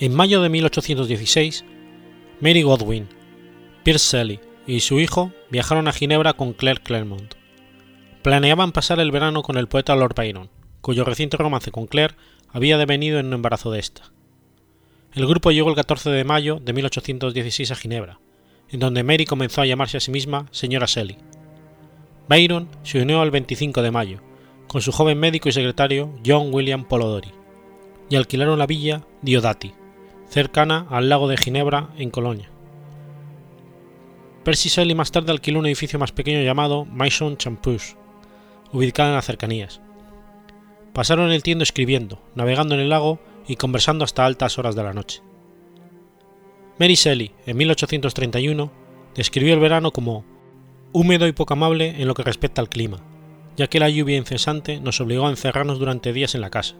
En 0.00 0.14
mayo 0.14 0.42
de 0.42 0.48
1816, 0.48 1.64
Mary 2.40 2.62
Godwin, 2.62 3.08
Pierce 3.82 4.16
Shelley 4.16 4.38
y 4.64 4.78
su 4.78 5.00
hijo 5.00 5.32
viajaron 5.50 5.88
a 5.88 5.92
Ginebra 5.92 6.34
con 6.34 6.52
Claire 6.52 6.80
Claremont. 6.80 7.34
Planeaban 8.22 8.70
pasar 8.70 9.00
el 9.00 9.10
verano 9.10 9.42
con 9.42 9.56
el 9.56 9.66
poeta 9.66 9.96
Lord 9.96 10.14
Byron, 10.14 10.48
cuyo 10.80 11.02
reciente 11.02 11.36
romance 11.36 11.72
con 11.72 11.88
Claire 11.88 12.14
había 12.52 12.78
devenido 12.78 13.18
en 13.18 13.26
un 13.26 13.32
embarazo 13.32 13.72
de 13.72 13.80
esta. 13.80 14.12
El 15.14 15.26
grupo 15.26 15.50
llegó 15.50 15.68
el 15.68 15.74
14 15.74 16.10
de 16.10 16.22
mayo 16.22 16.60
de 16.64 16.72
1816 16.74 17.72
a 17.72 17.74
Ginebra, 17.74 18.20
en 18.68 18.78
donde 18.78 19.02
Mary 19.02 19.24
comenzó 19.24 19.62
a 19.62 19.66
llamarse 19.66 19.96
a 19.96 20.00
sí 20.00 20.12
misma 20.12 20.46
señora 20.52 20.86
Shelley. 20.86 21.18
Byron 22.28 22.68
se 22.84 23.02
unió 23.02 23.20
el 23.24 23.32
25 23.32 23.82
de 23.82 23.90
mayo, 23.90 24.20
con 24.68 24.80
su 24.80 24.92
joven 24.92 25.18
médico 25.18 25.48
y 25.48 25.52
secretario 25.52 26.14
John 26.24 26.54
William 26.54 26.84
Polodori, 26.84 27.32
y 28.08 28.14
alquilaron 28.14 28.60
la 28.60 28.66
villa 28.66 29.04
Diodati, 29.22 29.72
cercana 30.28 30.86
al 30.90 31.08
lago 31.08 31.28
de 31.28 31.36
Ginebra, 31.36 31.90
en 31.96 32.10
Colonia. 32.10 32.50
Percy 34.44 34.68
Shelley 34.68 34.94
más 34.94 35.12
tarde 35.12 35.32
alquiló 35.32 35.58
un 35.58 35.66
edificio 35.66 35.98
más 35.98 36.12
pequeño 36.12 36.42
llamado 36.42 36.84
Maison 36.84 37.36
Champus, 37.36 37.96
ubicado 38.72 39.10
en 39.10 39.14
las 39.16 39.26
cercanías. 39.26 39.80
Pasaron 40.92 41.30
el 41.30 41.42
tiempo 41.42 41.62
escribiendo, 41.62 42.22
navegando 42.34 42.74
en 42.74 42.80
el 42.80 42.88
lago 42.88 43.20
y 43.46 43.56
conversando 43.56 44.04
hasta 44.04 44.24
altas 44.24 44.58
horas 44.58 44.74
de 44.74 44.82
la 44.82 44.92
noche. 44.92 45.22
Mary 46.78 46.94
Shelley, 46.94 47.32
en 47.46 47.56
1831, 47.56 48.70
describió 49.14 49.54
el 49.54 49.60
verano 49.60 49.90
como 49.90 50.24
húmedo 50.92 51.26
y 51.26 51.32
poco 51.32 51.54
amable 51.54 52.00
en 52.00 52.08
lo 52.08 52.14
que 52.14 52.22
respecta 52.22 52.60
al 52.60 52.68
clima, 52.68 52.98
ya 53.56 53.66
que 53.66 53.80
la 53.80 53.90
lluvia 53.90 54.16
incesante 54.16 54.80
nos 54.80 55.00
obligó 55.00 55.26
a 55.26 55.30
encerrarnos 55.30 55.78
durante 55.78 56.12
días 56.12 56.34
en 56.34 56.40
la 56.40 56.50
casa. 56.50 56.76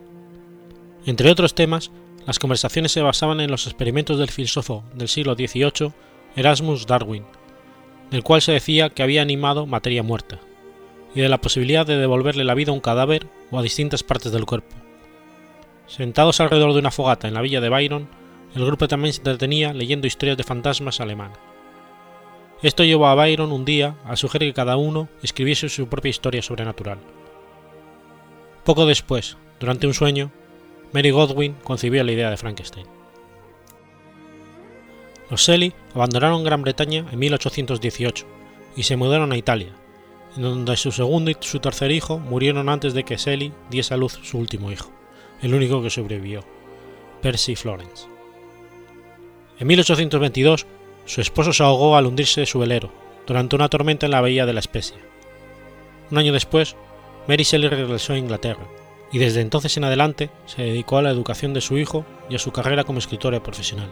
Entre 1.05 1.31
otros 1.31 1.55
temas, 1.55 1.91
las 2.29 2.39
conversaciones 2.39 2.93
se 2.93 3.01
basaban 3.01 3.41
en 3.41 3.51
los 3.51 3.67
experimentos 3.67 4.19
del 4.19 4.29
filósofo 4.29 4.85
del 4.93 5.09
siglo 5.09 5.35
XVIII 5.35 5.95
Erasmus 6.37 6.87
Darwin, 6.87 7.25
del 8.11 8.23
cual 8.23 8.43
se 8.43 8.53
decía 8.53 8.91
que 8.91 9.03
había 9.03 9.23
animado 9.23 9.65
materia 9.65 10.03
muerta, 10.03 10.39
y 11.15 11.23
de 11.23 11.31
la 11.31 11.41
posibilidad 11.41 11.87
de 11.87 11.97
devolverle 11.97 12.45
la 12.45 12.53
vida 12.53 12.71
a 12.71 12.75
un 12.75 12.83
cadáver 12.83 13.27
o 13.51 13.59
a 13.59 13.63
distintas 13.63 14.03
partes 14.03 14.31
del 14.31 14.45
cuerpo. 14.45 14.77
Sentados 15.87 16.41
alrededor 16.41 16.75
de 16.75 16.81
una 16.81 16.91
fogata 16.91 17.29
en 17.29 17.33
la 17.33 17.41
villa 17.41 17.63
de 17.63 17.71
Byron, 17.71 18.11
el 18.55 18.67
grupo 18.67 18.89
también 18.89 19.15
se 19.15 19.21
entretenía 19.21 19.73
leyendo 19.73 20.07
historias 20.07 20.37
de 20.37 20.45
fantasmas 20.45 21.01
alemanas. 21.01 21.39
Esto 22.63 22.85
llevó 22.85 23.07
a 23.07 23.15
Byron 23.15 23.53
un 23.53 23.65
día 23.65 23.95
a 24.05 24.17
sugerir 24.17 24.51
que 24.51 24.57
cada 24.57 24.77
uno 24.77 25.09
escribiese 25.23 25.71
su 25.71 25.89
propia 25.89 26.11
historia 26.11 26.43
sobrenatural. 26.43 26.99
Poco 28.65 28.85
después, 28.85 29.39
durante 29.61 29.87
un 29.87 29.95
sueño, 29.95 30.31
Mary 30.93 31.11
Godwin 31.11 31.55
concibió 31.65 32.03
la 32.03 32.13
idea 32.13 32.31
de 32.31 32.37
Frankenstein. 32.37 32.87
Los 35.31 35.43
Shelley 35.43 35.75
abandonaron 35.95 36.45
Gran 36.45 36.63
Bretaña 36.63 37.07
en 37.13 37.19
1818 37.19 38.27
y 38.77 38.85
se 38.85 38.97
mudaron 38.97 39.33
a 39.33 39.37
Italia, 39.37 39.75
en 40.37 40.43
donde 40.43 40.77
su 40.77 40.91
segundo 40.91 41.31
y 41.31 41.37
su 41.41 41.61
tercer 41.61 41.91
hijo 41.91 42.19
murieron 42.19 42.69
antes 42.71 42.95
de 42.95 43.05
que 43.05 43.17
Shelley 43.17 43.53
diese 43.69 43.93
a 43.93 43.97
luz 43.99 44.19
su 44.23 44.39
último 44.39 44.73
hijo, 44.73 44.91
el 45.43 45.55
único 45.55 45.83
que 45.83 45.91
sobrevivió, 45.91 46.45
Percy 47.21 47.57
Florence. 47.57 48.07
En 49.59 49.67
1822, 49.67 50.67
su 51.05 51.21
esposo 51.21 51.53
se 51.53 51.63
ahogó 51.63 51.97
al 51.97 52.07
hundirse 52.07 52.47
su 52.47 52.59
velero 52.59 52.91
durante 53.27 53.57
una 53.57 53.69
tormenta 53.69 54.07
en 54.07 54.13
la 54.13 54.23
bahía 54.23 54.47
de 54.47 54.55
la 54.55 54.61
Especia. 54.61 54.99
Un 56.11 56.17
año 56.17 56.33
después, 56.33 56.77
Mary 57.27 57.43
Shelley 57.43 57.69
regresó 57.69 58.15
a 58.15 58.19
Inglaterra 58.19 58.67
y 59.13 59.19
desde 59.19 59.41
entonces 59.41 59.77
en 59.77 59.85
adelante 59.85 60.31
se 60.47 60.63
dedicó 60.63 60.99
a 60.99 61.03
la 61.03 61.11
educación 61.11 61.55
de 61.55 61.61
su 61.61 61.79
hijo 61.79 62.05
y 62.29 62.37
a 62.37 62.39
su 62.39 62.53
carrera 62.53 62.85
como 62.85 62.99
escritora 62.99 63.43
profesional. 63.43 63.89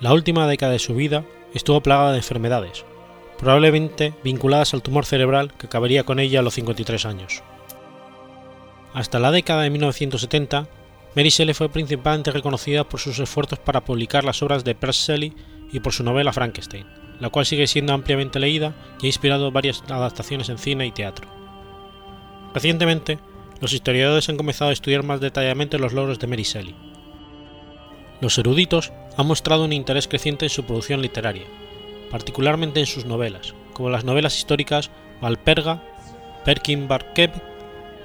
La 0.00 0.12
última 0.12 0.46
década 0.46 0.72
de 0.72 0.78
su 0.78 0.94
vida 0.94 1.24
estuvo 1.52 1.82
plagada 1.82 2.12
de 2.12 2.18
enfermedades, 2.18 2.84
probablemente 3.38 4.14
vinculadas 4.22 4.72
al 4.74 4.82
tumor 4.82 5.04
cerebral 5.04 5.52
que 5.54 5.66
acabaría 5.66 6.04
con 6.04 6.18
ella 6.18 6.40
a 6.40 6.42
los 6.42 6.54
53 6.54 7.04
años. 7.06 7.42
Hasta 8.94 9.18
la 9.18 9.30
década 9.30 9.62
de 9.62 9.70
1970, 9.70 10.68
Mary 11.14 11.28
Shelley 11.28 11.54
fue 11.54 11.68
principalmente 11.68 12.30
reconocida 12.30 12.84
por 12.84 13.00
sus 13.00 13.18
esfuerzos 13.18 13.58
para 13.58 13.84
publicar 13.84 14.24
las 14.24 14.42
obras 14.42 14.64
de 14.64 14.74
Percy 14.74 15.12
Shelley 15.12 15.32
y 15.72 15.80
por 15.80 15.92
su 15.92 16.04
novela 16.04 16.32
Frankenstein, 16.32 16.86
la 17.18 17.30
cual 17.30 17.46
sigue 17.46 17.66
siendo 17.66 17.92
ampliamente 17.92 18.38
leída 18.38 18.74
y 19.00 19.06
ha 19.06 19.08
inspirado 19.08 19.50
varias 19.50 19.82
adaptaciones 19.88 20.48
en 20.48 20.58
cine 20.58 20.86
y 20.86 20.92
teatro. 20.92 21.28
Recientemente, 22.54 23.18
los 23.60 23.72
historiadores 23.72 24.28
han 24.28 24.36
comenzado 24.36 24.70
a 24.70 24.72
estudiar 24.72 25.02
más 25.02 25.20
detalladamente 25.20 25.78
los 25.78 25.92
logros 25.92 26.18
de 26.18 26.26
Mary 26.26 26.44
Shelley. 26.44 26.74
Los 28.20 28.38
eruditos 28.38 28.92
ha 29.16 29.22
mostrado 29.22 29.64
un 29.64 29.72
interés 29.72 30.08
creciente 30.08 30.46
en 30.46 30.50
su 30.50 30.64
producción 30.64 31.02
literaria, 31.02 31.44
particularmente 32.10 32.80
en 32.80 32.86
sus 32.86 33.04
novelas, 33.04 33.54
como 33.72 33.90
las 33.90 34.04
novelas 34.04 34.36
históricas 34.36 34.90
Valperga, 35.20 35.82
Perkin 36.44 36.88
Barkeb 36.88 37.30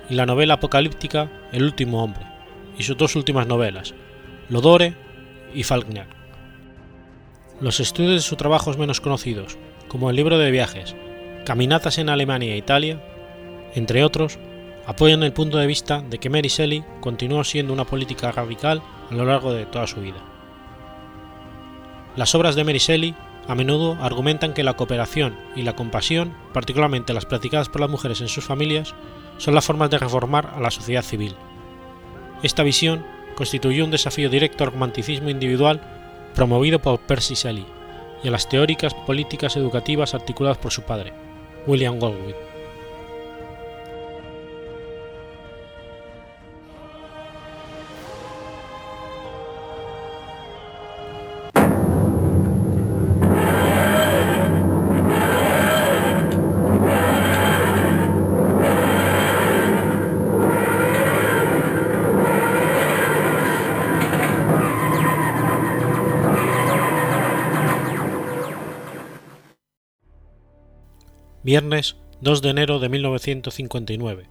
y 0.09 0.15
la 0.15 0.25
novela 0.25 0.55
apocalíptica 0.55 1.31
El 1.51 1.63
último 1.63 2.03
hombre, 2.03 2.25
y 2.77 2.83
sus 2.83 2.97
dos 2.97 3.15
últimas 3.15 3.47
novelas, 3.47 3.93
Lodore 4.49 4.93
y 5.53 5.63
Falkner. 5.63 6.07
Los 7.61 7.79
estudios 7.79 8.13
de 8.13 8.19
sus 8.19 8.37
trabajos 8.37 8.77
menos 8.77 8.99
conocidos, 8.99 9.57
como 9.87 10.09
el 10.09 10.17
libro 10.17 10.37
de 10.37 10.51
viajes, 10.51 10.95
Caminatas 11.45 11.97
en 11.99 12.09
Alemania 12.09 12.53
e 12.53 12.57
Italia, 12.57 13.01
entre 13.75 14.03
otros, 14.03 14.39
apoyan 14.87 15.23
el 15.23 15.33
punto 15.33 15.57
de 15.57 15.67
vista 15.67 16.01
de 16.01 16.19
que 16.19 16.29
Mary 16.29 16.49
Shelley 16.49 16.83
continuó 17.01 17.43
siendo 17.43 17.73
una 17.73 17.85
política 17.85 18.31
radical 18.31 18.81
a 19.09 19.13
lo 19.13 19.25
largo 19.25 19.53
de 19.53 19.65
toda 19.65 19.87
su 19.87 20.01
vida. 20.01 20.17
Las 22.15 22.33
obras 22.35 22.55
de 22.55 22.63
Mary 22.63 22.79
Shelley 22.79 23.15
a 23.47 23.55
menudo 23.55 23.97
argumentan 24.01 24.53
que 24.53 24.63
la 24.63 24.73
cooperación 24.73 25.35
y 25.55 25.61
la 25.61 25.75
compasión, 25.75 26.33
particularmente 26.53 27.13
las 27.13 27.25
practicadas 27.25 27.69
por 27.69 27.81
las 27.81 27.89
mujeres 27.89 28.21
en 28.21 28.27
sus 28.27 28.45
familias, 28.45 28.95
son 29.37 29.53
las 29.53 29.65
formas 29.65 29.89
de 29.89 29.99
reformar 29.99 30.53
a 30.55 30.59
la 30.59 30.71
sociedad 30.71 31.03
civil. 31.03 31.35
Esta 32.41 32.63
visión 32.63 33.05
constituyó 33.35 33.85
un 33.85 33.91
desafío 33.91 34.29
directo 34.29 34.63
al 34.63 34.71
romanticismo 34.71 35.29
individual 35.29 35.81
promovido 36.33 36.79
por 36.79 36.99
Percy 36.99 37.35
Shelley 37.35 37.65
y 38.23 38.27
a 38.27 38.31
las 38.31 38.49
teóricas 38.49 38.93
políticas 38.93 39.55
educativas 39.57 40.15
articuladas 40.15 40.57
por 40.57 40.71
su 40.71 40.81
padre, 40.81 41.13
William 41.67 41.99
Goldwyn. 41.99 42.54
Viernes 71.55 71.95
2 72.19 72.41
de 72.41 72.49
enero 72.49 72.79
de 72.79 72.89
1959. 72.89 74.27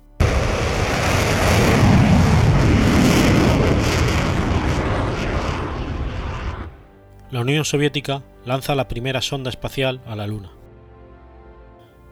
La 7.30 7.40
Unión 7.40 7.64
Soviética 7.64 8.22
lanza 8.44 8.74
la 8.74 8.88
primera 8.88 9.22
sonda 9.22 9.48
espacial 9.48 10.02
a 10.04 10.16
la 10.16 10.26
Luna. 10.26 10.52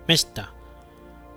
Mesta, 0.08 0.54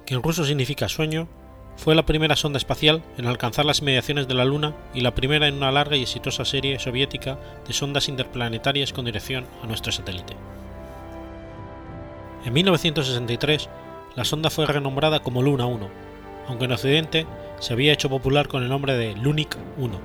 que 0.05 0.13
en 0.13 0.23
ruso 0.23 0.45
significa 0.45 0.88
sueño, 0.88 1.27
fue 1.75 1.95
la 1.95 2.05
primera 2.05 2.38
sonda 2.38 2.55
espacial 2.55 3.03
en 3.17 3.25
alcanzar 3.25 3.65
las 3.65 3.79
inmediaciones 3.79 4.29
de 4.29 4.35
la 4.35 4.45
Luna 4.45 4.73
y 4.93 5.01
la 5.01 5.15
primera 5.15 5.49
en 5.49 5.55
una 5.55 5.73
larga 5.73 5.97
y 5.97 6.03
exitosa 6.03 6.45
serie 6.45 6.79
soviética 6.79 7.38
de 7.67 7.73
sondas 7.73 8.07
interplanetarias 8.07 8.93
con 8.93 9.03
dirección 9.03 9.45
a 9.61 9.67
nuestro 9.67 9.91
satélite. 9.91 10.38
En 12.45 12.53
1963, 12.53 13.69
la 14.15 14.23
sonda 14.23 14.51
fue 14.51 14.67
renombrada 14.67 15.19
como 15.19 15.41
Luna 15.41 15.65
1, 15.65 15.89
aunque 16.47 16.65
en 16.65 16.73
Occidente 16.73 17.25
se 17.60 17.73
había 17.73 17.91
hecho 17.91 18.08
popular 18.08 18.47
con 18.47 18.62
el 18.62 18.69
nombre 18.69 18.95
de 18.95 19.15
Lunik 19.15 19.58
1. 19.79 19.99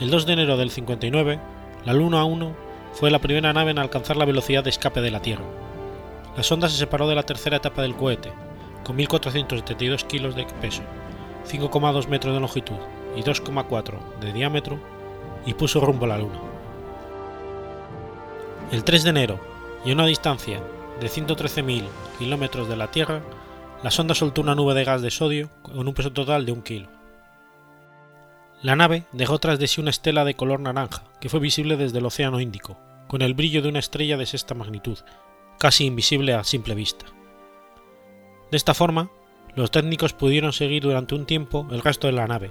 El 0.00 0.08
2 0.08 0.24
de 0.24 0.32
enero 0.34 0.56
del 0.56 0.70
59, 0.70 1.40
la 1.84 1.92
Luna 1.94 2.22
1 2.22 2.54
fue 2.92 3.10
la 3.10 3.18
primera 3.18 3.52
nave 3.52 3.72
en 3.72 3.80
alcanzar 3.80 4.16
la 4.16 4.24
velocidad 4.24 4.62
de 4.62 4.70
escape 4.70 5.00
de 5.00 5.10
la 5.10 5.20
Tierra. 5.20 5.42
La 6.36 6.44
sonda 6.44 6.68
se 6.68 6.76
separó 6.76 7.08
de 7.08 7.16
la 7.16 7.24
tercera 7.24 7.56
etapa 7.56 7.82
del 7.82 7.96
cohete, 7.96 8.32
con 8.84 8.96
1.472 8.96 10.06
kilos 10.06 10.36
de 10.36 10.46
peso, 10.60 10.82
5,2 11.50 12.06
metros 12.06 12.34
de 12.34 12.40
longitud 12.40 12.78
y 13.16 13.22
2,4 13.22 13.94
de 14.20 14.32
diámetro, 14.32 14.78
y 15.44 15.54
puso 15.54 15.80
rumbo 15.80 16.04
a 16.04 16.08
la 16.08 16.18
Luna. 16.18 16.38
El 18.70 18.84
3 18.84 19.02
de 19.02 19.10
enero 19.10 19.57
y 19.84 19.90
a 19.90 19.94
una 19.94 20.06
distancia 20.06 20.60
de 21.00 21.06
113.000 21.08 21.84
kilómetros 22.18 22.68
de 22.68 22.76
la 22.76 22.90
Tierra, 22.90 23.22
la 23.82 23.90
sonda 23.90 24.14
soltó 24.14 24.40
una 24.40 24.54
nube 24.54 24.74
de 24.74 24.84
gas 24.84 25.02
de 25.02 25.10
sodio 25.10 25.50
con 25.62 25.86
un 25.86 25.94
peso 25.94 26.12
total 26.12 26.44
de 26.44 26.52
un 26.52 26.62
kilo. 26.62 26.88
La 28.60 28.74
nave 28.74 29.04
dejó 29.12 29.38
tras 29.38 29.60
de 29.60 29.68
sí 29.68 29.80
una 29.80 29.90
estela 29.90 30.24
de 30.24 30.34
color 30.34 30.58
naranja 30.58 31.04
que 31.20 31.28
fue 31.28 31.38
visible 31.38 31.76
desde 31.76 31.98
el 31.98 32.06
Océano 32.06 32.40
Índico, 32.40 32.76
con 33.06 33.22
el 33.22 33.34
brillo 33.34 33.62
de 33.62 33.68
una 33.68 33.78
estrella 33.78 34.16
de 34.16 34.26
sexta 34.26 34.54
magnitud, 34.54 34.98
casi 35.58 35.86
invisible 35.86 36.34
a 36.34 36.42
simple 36.42 36.74
vista. 36.74 37.06
De 38.50 38.56
esta 38.56 38.74
forma, 38.74 39.10
los 39.54 39.70
técnicos 39.70 40.12
pudieron 40.12 40.52
seguir 40.52 40.82
durante 40.82 41.14
un 41.14 41.24
tiempo 41.24 41.68
el 41.70 41.82
resto 41.82 42.08
de 42.08 42.14
la 42.14 42.26
nave 42.26 42.50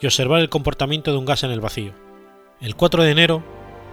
y 0.00 0.06
observar 0.06 0.40
el 0.40 0.48
comportamiento 0.48 1.10
de 1.10 1.18
un 1.18 1.24
gas 1.26 1.42
en 1.42 1.50
el 1.50 1.60
vacío. 1.60 1.92
El 2.60 2.74
4 2.74 3.02
de 3.02 3.10
enero, 3.10 3.42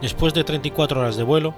después 0.02 0.34
de 0.34 0.44
34 0.44 1.02
horas 1.02 1.18
de 1.18 1.24
vuelo, 1.24 1.54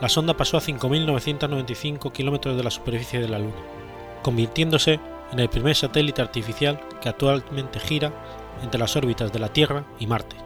la 0.00 0.08
sonda 0.08 0.36
pasó 0.36 0.56
a 0.56 0.60
5.995 0.60 2.12
kilómetros 2.12 2.56
de 2.56 2.62
la 2.62 2.70
superficie 2.70 3.20
de 3.20 3.28
la 3.28 3.38
Luna, 3.38 3.56
convirtiéndose 4.22 5.00
en 5.32 5.40
el 5.40 5.48
primer 5.48 5.74
satélite 5.74 6.22
artificial 6.22 6.80
que 7.00 7.08
actualmente 7.08 7.80
gira 7.80 8.12
entre 8.62 8.78
las 8.78 8.94
órbitas 8.96 9.32
de 9.32 9.38
la 9.38 9.52
Tierra 9.52 9.84
y 9.98 10.06
Marte. 10.06 10.36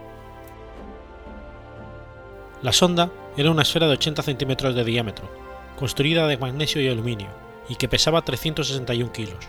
La 2.62 2.73
sonda 2.73 3.11
era 3.37 3.51
una 3.51 3.62
esfera 3.62 3.87
de 3.87 3.95
80 3.95 4.23
centímetros 4.23 4.75
de 4.75 4.85
diámetro, 4.85 5.29
construida 5.79 6.27
de 6.27 6.38
magnesio 6.38 6.81
y 6.81 6.88
aluminio, 6.88 7.29
y 7.69 7.77
que 7.77 7.88
pesaba 7.88 8.23
361 8.23 9.12
kilos. 9.12 9.45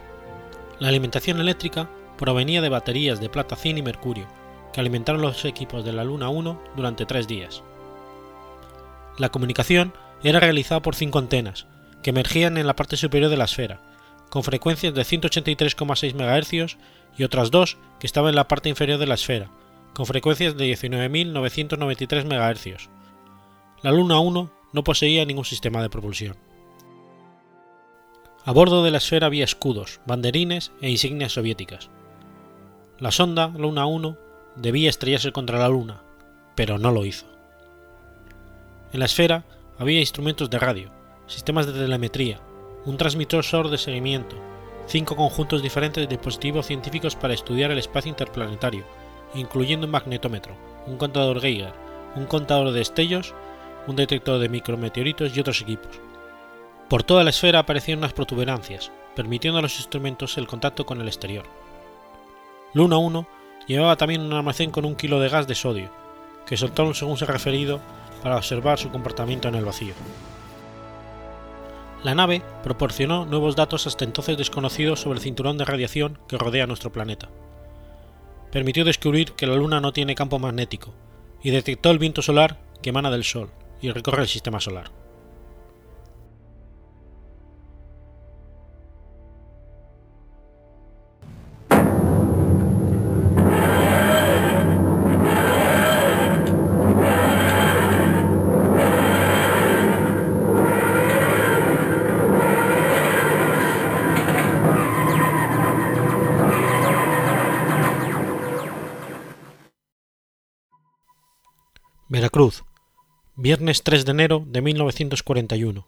La 0.80 0.88
alimentación 0.88 1.40
eléctrica 1.40 1.90
provenía 2.18 2.62
de 2.62 2.70
baterías 2.70 3.20
de 3.20 3.30
plata, 3.30 3.56
zinc 3.56 3.78
y 3.78 3.82
mercurio, 3.82 4.26
que 4.72 4.82
alimentaron 4.82 5.22
los 5.22 5.46
equipos 5.46 5.86
de 5.86 5.94
la 5.94 6.04
Luna 6.04 6.30
1 6.30 6.60
durante 6.76 7.06
tres 7.06 7.28
días. 7.28 7.64
La 9.18 9.30
comunicación 9.30 9.94
era 10.24 10.40
realizada 10.40 10.82
por 10.82 10.96
cinco 10.96 11.20
antenas, 11.20 11.68
que 12.02 12.10
emergían 12.10 12.58
en 12.58 12.68
la 12.68 12.76
parte 12.76 12.98
superior 12.98 13.30
de 13.30 13.38
la 13.38 13.46
esfera, 13.46 13.80
con 14.30 14.44
frecuencias 14.44 14.94
de 14.94 15.04
183,6 15.04 16.14
MHz 16.16 16.78
y 17.18 17.24
otras 17.24 17.52
dos 17.52 17.78
que 18.00 18.08
estaban 18.08 18.30
en 18.30 18.36
la 18.36 18.48
parte 18.48 18.70
inferior 18.70 18.98
de 18.98 19.06
la 19.06 19.14
esfera, 19.14 19.52
con 19.94 20.06
frecuencias 20.06 20.58
de 20.58 20.74
19.993 20.74 22.26
MHz. 22.26 22.90
La 23.84 23.92
Luna 23.92 24.20
1 24.20 24.52
no 24.72 24.84
poseía 24.84 25.26
ningún 25.26 25.46
sistema 25.46 25.82
de 25.82 25.90
propulsión. 25.90 26.36
A 28.46 28.52
bordo 28.52 28.84
de 28.84 28.92
la 28.92 28.98
esfera 28.98 29.28
había 29.28 29.46
escudos, 29.46 30.02
banderines 30.06 30.72
e 30.82 30.90
insignias 30.90 31.34
soviéticas. 31.34 31.90
La 33.00 33.12
sonda 33.12 33.48
Luna 33.48 33.86
1 33.86 34.18
debía 34.56 34.90
estrellarse 34.90 35.32
contra 35.32 35.60
la 35.60 35.70
Luna, 35.70 36.04
pero 36.56 36.78
no 36.78 36.92
lo 36.92 37.06
hizo. 37.06 37.33
En 38.94 39.00
la 39.00 39.06
esfera 39.06 39.44
había 39.80 40.00
instrumentos 40.00 40.52
de 40.52 40.60
radio, 40.60 40.92
sistemas 41.26 41.66
de 41.66 41.74
telemetría, 41.74 42.40
un 42.86 42.96
transmisor 42.96 43.72
de 43.72 43.80
seguimiento, 43.80 44.36
cinco 44.86 45.16
conjuntos 45.16 45.64
diferentes 45.64 46.04
de 46.04 46.16
dispositivos 46.16 46.68
científicos 46.68 47.16
para 47.16 47.34
estudiar 47.34 47.72
el 47.72 47.80
espacio 47.80 48.10
interplanetario, 48.10 48.86
incluyendo 49.34 49.88
un 49.88 49.92
magnetómetro, 49.92 50.56
un 50.86 50.98
contador 50.98 51.42
Geiger, 51.42 51.74
un 52.16 52.28
contador 52.28 52.72
de 52.72 52.80
destellos, 52.80 53.34
un 53.88 53.96
detector 53.96 54.38
de 54.38 54.48
micrometeoritos 54.48 55.36
y 55.36 55.40
otros 55.40 55.62
equipos. 55.62 56.00
Por 56.88 57.02
toda 57.02 57.24
la 57.24 57.32
esfera 57.32 57.58
aparecían 57.58 57.98
unas 57.98 58.14
protuberancias, 58.14 58.92
permitiendo 59.16 59.58
a 59.58 59.64
los 59.64 59.78
instrumentos 59.78 60.38
el 60.38 60.46
contacto 60.46 60.86
con 60.86 61.02
el 61.02 61.08
exterior. 61.08 61.46
Luna 62.76 62.98
1 62.98 63.28
llevaba 63.66 63.96
también 63.96 64.22
un 64.22 64.34
almacén 64.34 64.70
con 64.70 64.86
un 64.86 64.96
kilo 64.96 65.20
de 65.20 65.30
gas 65.30 65.48
de 65.48 65.56
sodio, 65.56 65.90
que 66.46 66.58
soltaron 66.58 66.94
según 66.94 67.18
se 67.18 67.24
ha 67.24 67.28
referido 67.28 67.80
para 68.24 68.38
observar 68.38 68.80
su 68.80 68.90
comportamiento 68.90 69.50
en 69.50 69.56
el 69.56 69.66
vacío. 69.66 69.94
La 72.04 72.16
nave 72.16 72.42
proporcionó 72.64 73.26
nuevos 73.26 73.56
datos 73.56 73.86
hasta 73.86 74.06
entonces 74.06 74.38
desconocidos 74.38 75.02
sobre 75.02 75.20
el 75.20 75.24
cinturón 75.24 75.58
de 75.58 75.66
radiación 75.66 76.18
que 76.28 76.38
rodea 76.38 76.68
nuestro 76.68 76.92
planeta. 76.92 77.30
Permitió 78.52 78.84
descubrir 78.86 79.34
que 79.34 79.48
la 79.48 79.56
Luna 79.56 79.80
no 79.80 79.94
tiene 79.94 80.16
campo 80.16 80.40
magnético 80.40 80.94
y 81.42 81.52
detectó 81.52 81.92
el 81.92 82.00
viento 82.00 82.22
solar 82.22 82.60
que 82.82 82.90
emana 82.90 83.12
del 83.12 83.24
Sol 83.24 83.50
y 83.82 83.92
recorre 83.92 84.24
el 84.24 84.28
sistema 84.28 84.60
solar. 84.60 85.03
Veracruz, 112.34 112.64
viernes 113.36 113.84
3 113.84 114.06
de 114.06 114.12
enero 114.12 114.44
de 114.48 114.64
1941. 114.64 115.86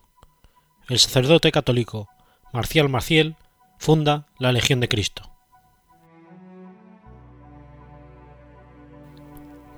El 0.88 0.98
sacerdote 1.00 1.50
católico 1.50 2.08
Marcial 2.52 2.88
Maciel 2.88 3.34
funda 3.78 4.28
la 4.38 4.52
Legión 4.52 4.78
de 4.78 4.86
Cristo. 4.86 5.28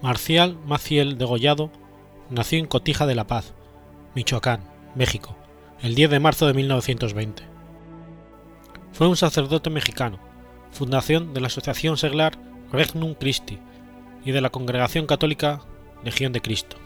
Marcial 0.03 0.59
Maciel 0.67 1.17
Degollado 1.17 1.71
nació 2.29 2.59
en 2.59 2.67
Cotija 2.67 3.07
de 3.07 3.15
la 3.15 3.27
Paz, 3.27 3.55
Michoacán, 4.15 4.61
México, 4.95 5.35
el 5.81 5.95
10 5.95 6.11
de 6.11 6.21
marzo 6.21 6.47
de 6.47 6.53
1920. 6.53 7.45
Fue 8.93 9.09
un 9.09 9.17
sacerdote 9.17 9.71
mexicano, 9.71 10.19
fundación 10.71 11.33
de 11.33 11.41
la 11.41 11.47
Asociación 11.47 11.97
Seglar 11.97 12.37
Regnum 12.71 13.15
Christi 13.15 13.59
y 14.23 14.33
de 14.33 14.43
la 14.43 14.51
Congregación 14.51 15.07
Católica 15.07 15.63
Legión 16.05 16.33
de 16.33 16.41
Cristo. 16.41 16.77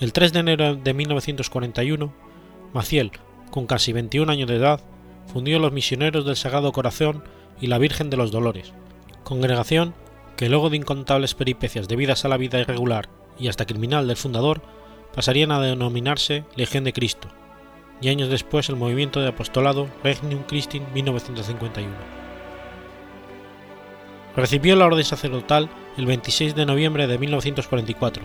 El 0.00 0.12
3 0.12 0.32
de 0.32 0.38
enero 0.40 0.74
de 0.76 0.94
1941, 0.94 2.12
Maciel, 2.72 3.12
con 3.50 3.66
casi 3.66 3.92
21 3.92 4.30
años 4.30 4.48
de 4.48 4.56
edad, 4.56 4.80
fundió 5.32 5.58
los 5.58 5.72
Misioneros 5.72 6.26
del 6.26 6.36
Sagrado 6.36 6.72
Corazón 6.72 7.24
y 7.60 7.68
la 7.68 7.78
Virgen 7.78 8.10
de 8.10 8.16
los 8.16 8.30
Dolores, 8.30 8.72
congregación 9.22 9.94
que 10.36 10.48
luego 10.48 10.70
de 10.70 10.76
incontables 10.76 11.34
peripecias 11.34 11.88
debidas 11.88 12.24
a 12.24 12.28
la 12.28 12.36
vida 12.36 12.58
irregular 12.58 13.08
y 13.38 13.48
hasta 13.48 13.66
criminal 13.66 14.08
del 14.08 14.16
fundador, 14.16 14.62
pasarían 15.14 15.52
a 15.52 15.60
denominarse 15.60 16.44
Legión 16.56 16.84
de 16.84 16.92
Cristo, 16.92 17.28
y 18.00 18.08
años 18.08 18.28
después 18.28 18.68
el 18.68 18.76
movimiento 18.76 19.20
de 19.20 19.28
apostolado 19.28 19.88
Regnum 20.02 20.42
Christi 20.42 20.80
1951. 20.92 22.23
Recibió 24.36 24.74
la 24.74 24.86
orden 24.86 25.04
sacerdotal 25.04 25.70
el 25.96 26.06
26 26.06 26.56
de 26.56 26.66
noviembre 26.66 27.06
de 27.06 27.18
1944, 27.18 28.24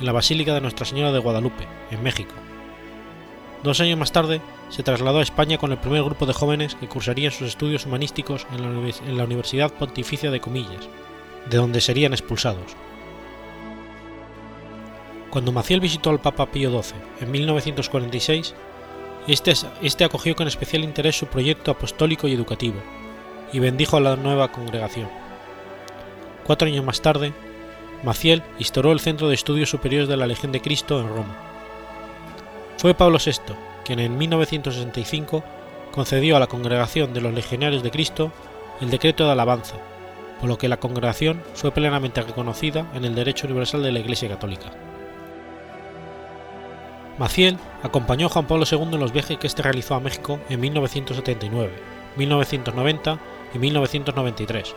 en 0.00 0.06
la 0.06 0.10
Basílica 0.10 0.52
de 0.52 0.60
Nuestra 0.60 0.84
Señora 0.84 1.12
de 1.12 1.20
Guadalupe, 1.20 1.68
en 1.92 2.02
México. 2.02 2.34
Dos 3.62 3.80
años 3.80 3.98
más 3.98 4.10
tarde, 4.10 4.40
se 4.68 4.82
trasladó 4.82 5.20
a 5.20 5.22
España 5.22 5.56
con 5.56 5.70
el 5.70 5.78
primer 5.78 6.02
grupo 6.02 6.26
de 6.26 6.32
jóvenes 6.32 6.74
que 6.74 6.88
cursarían 6.88 7.30
sus 7.30 7.48
estudios 7.48 7.86
humanísticos 7.86 8.46
en 8.52 9.16
la, 9.16 9.24
Universidad 9.24 9.72
Pontificia 9.72 10.32
de 10.32 10.40
Comillas, 10.40 10.88
de 11.48 11.56
donde 11.56 11.80
serían 11.80 12.12
expulsados. 12.12 12.74
Cuando 15.30 15.52
Maciel 15.52 15.80
visitó 15.80 16.10
al 16.10 16.20
Papa 16.20 16.50
Pío 16.50 16.82
XII 16.82 16.96
en 17.20 17.30
1946, 17.30 18.54
este, 19.28 19.54
este 19.82 20.04
acogió 20.04 20.34
con 20.34 20.48
especial 20.48 20.82
interés 20.82 21.16
su 21.16 21.26
proyecto 21.26 21.70
apostólico 21.70 22.26
y 22.26 22.32
educativo, 22.32 22.76
y 23.52 23.60
bendijo 23.60 23.96
a 23.96 24.00
la 24.00 24.16
nueva 24.16 24.50
congregación. 24.50 25.23
Cuatro 26.44 26.68
años 26.68 26.84
más 26.84 27.00
tarde, 27.00 27.32
Maciel 28.02 28.42
instauró 28.58 28.92
el 28.92 29.00
Centro 29.00 29.28
de 29.28 29.34
Estudios 29.34 29.70
Superiores 29.70 30.08
de 30.08 30.18
la 30.18 30.26
Legión 30.26 30.52
de 30.52 30.60
Cristo 30.60 31.00
en 31.00 31.08
Roma. 31.08 31.34
Fue 32.76 32.92
Pablo 32.92 33.18
VI 33.24 33.54
quien 33.82 33.98
en 33.98 34.18
1965 34.18 35.42
concedió 35.90 36.36
a 36.36 36.40
la 36.40 36.46
Congregación 36.46 37.14
de 37.14 37.22
los 37.22 37.32
Legionarios 37.32 37.82
de 37.82 37.90
Cristo 37.90 38.30
el 38.80 38.90
decreto 38.90 39.24
de 39.24 39.32
alabanza, 39.32 39.76
por 40.40 40.48
lo 40.48 40.58
que 40.58 40.68
la 40.68 40.78
congregación 40.78 41.42
fue 41.54 41.70
plenamente 41.70 42.20
reconocida 42.20 42.86
en 42.94 43.04
el 43.04 43.14
derecho 43.14 43.46
universal 43.46 43.82
de 43.82 43.92
la 43.92 44.00
Iglesia 44.00 44.28
Católica. 44.28 44.70
Maciel 47.18 47.58
acompañó 47.82 48.26
a 48.26 48.30
Juan 48.30 48.46
Pablo 48.46 48.64
II 48.70 48.88
en 48.92 49.00
los 49.00 49.12
viajes 49.12 49.38
que 49.38 49.46
éste 49.46 49.62
realizó 49.62 49.94
a 49.94 50.00
México 50.00 50.40
en 50.50 50.60
1979, 50.60 51.72
1990 52.16 53.18
y 53.54 53.58
1993 53.58 54.74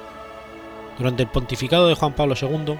durante 0.97 1.23
el 1.23 1.29
pontificado 1.29 1.87
de 1.87 1.95
Juan 1.95 2.13
Pablo 2.13 2.35
II, 2.39 2.77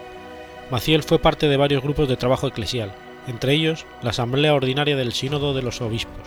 Maciel 0.72 1.04
fue 1.04 1.20
parte 1.20 1.48
de 1.48 1.58
varios 1.58 1.84
grupos 1.84 2.10
de 2.10 2.18
trabajo 2.18 2.48
eclesial, 2.48 2.92
entre 3.28 3.54
ellos 3.54 3.86
la 4.02 4.10
Asamblea 4.10 4.54
Ordinaria 4.54 4.96
del 4.96 5.14
Sínodo 5.14 5.54
de 5.54 5.62
los 5.62 5.82
Obispos, 5.82 6.24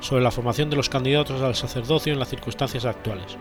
sobre 0.00 0.22
la 0.22 0.30
formación 0.30 0.70
de 0.70 0.76
los 0.76 0.88
candidatos 0.88 1.42
al 1.42 1.54
sacerdocio 1.54 2.12
en 2.12 2.18
las 2.18 2.28
circunstancias 2.28 2.84
actuales. 2.84 3.36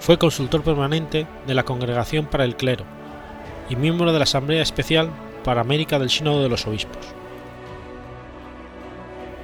Fue 0.00 0.18
consultor 0.18 0.62
permanente 0.62 1.26
de 1.46 1.54
la 1.54 1.62
Congregación 1.62 2.26
para 2.26 2.44
el 2.44 2.56
Clero 2.56 2.84
y 3.70 3.76
miembro 3.76 4.12
de 4.12 4.18
la 4.18 4.24
Asamblea 4.24 4.62
Especial 4.62 5.10
para 5.44 5.60
América 5.60 5.98
del 5.98 6.10
Sínodo 6.10 6.42
de 6.42 6.48
los 6.48 6.66
Obispos. 6.66 7.06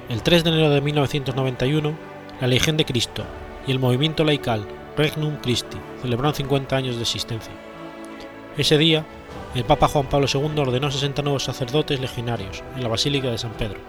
El 0.09 0.21
3 0.21 0.43
de 0.43 0.49
enero 0.49 0.69
de 0.69 0.81
1991, 0.81 1.93
la 2.41 2.47
Legión 2.47 2.75
de 2.75 2.85
Cristo 2.85 3.23
y 3.65 3.71
el 3.71 3.79
movimiento 3.79 4.23
laical 4.23 4.67
Regnum 4.97 5.37
Christi 5.37 5.77
celebraron 6.01 6.35
50 6.35 6.75
años 6.75 6.97
de 6.97 7.03
existencia. 7.03 7.53
Ese 8.57 8.77
día, 8.77 9.05
el 9.55 9.63
Papa 9.63 9.87
Juan 9.87 10.07
Pablo 10.07 10.27
II 10.31 10.59
ordenó 10.59 10.91
60 10.91 11.21
nuevos 11.21 11.45
sacerdotes 11.45 12.01
legionarios 12.01 12.63
en 12.75 12.83
la 12.83 12.89
Basílica 12.89 13.31
de 13.31 13.37
San 13.37 13.53
Pedro. 13.53 13.79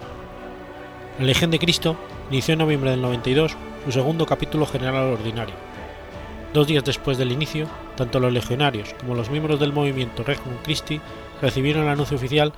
La 1.18 1.24
Legión 1.24 1.50
de 1.50 1.58
Cristo 1.58 1.96
inició 2.30 2.52
en 2.52 2.60
noviembre 2.60 2.90
del 2.90 3.02
92 3.02 3.56
su 3.84 3.92
segundo 3.92 4.24
capítulo 4.24 4.64
general 4.66 5.14
ordinario. 5.14 5.54
Dos 6.54 6.68
días 6.68 6.84
después 6.84 7.18
del 7.18 7.32
inicio, 7.32 7.66
tanto 7.96 8.20
los 8.20 8.32
legionarios 8.32 8.94
como 9.00 9.16
los 9.16 9.30
miembros 9.30 9.58
del 9.58 9.72
movimiento 9.72 10.22
Regnum 10.22 10.56
Christi 10.62 11.00
recibieron 11.40 11.84
el 11.84 11.90
anuncio 11.90 12.16
oficial 12.16 12.52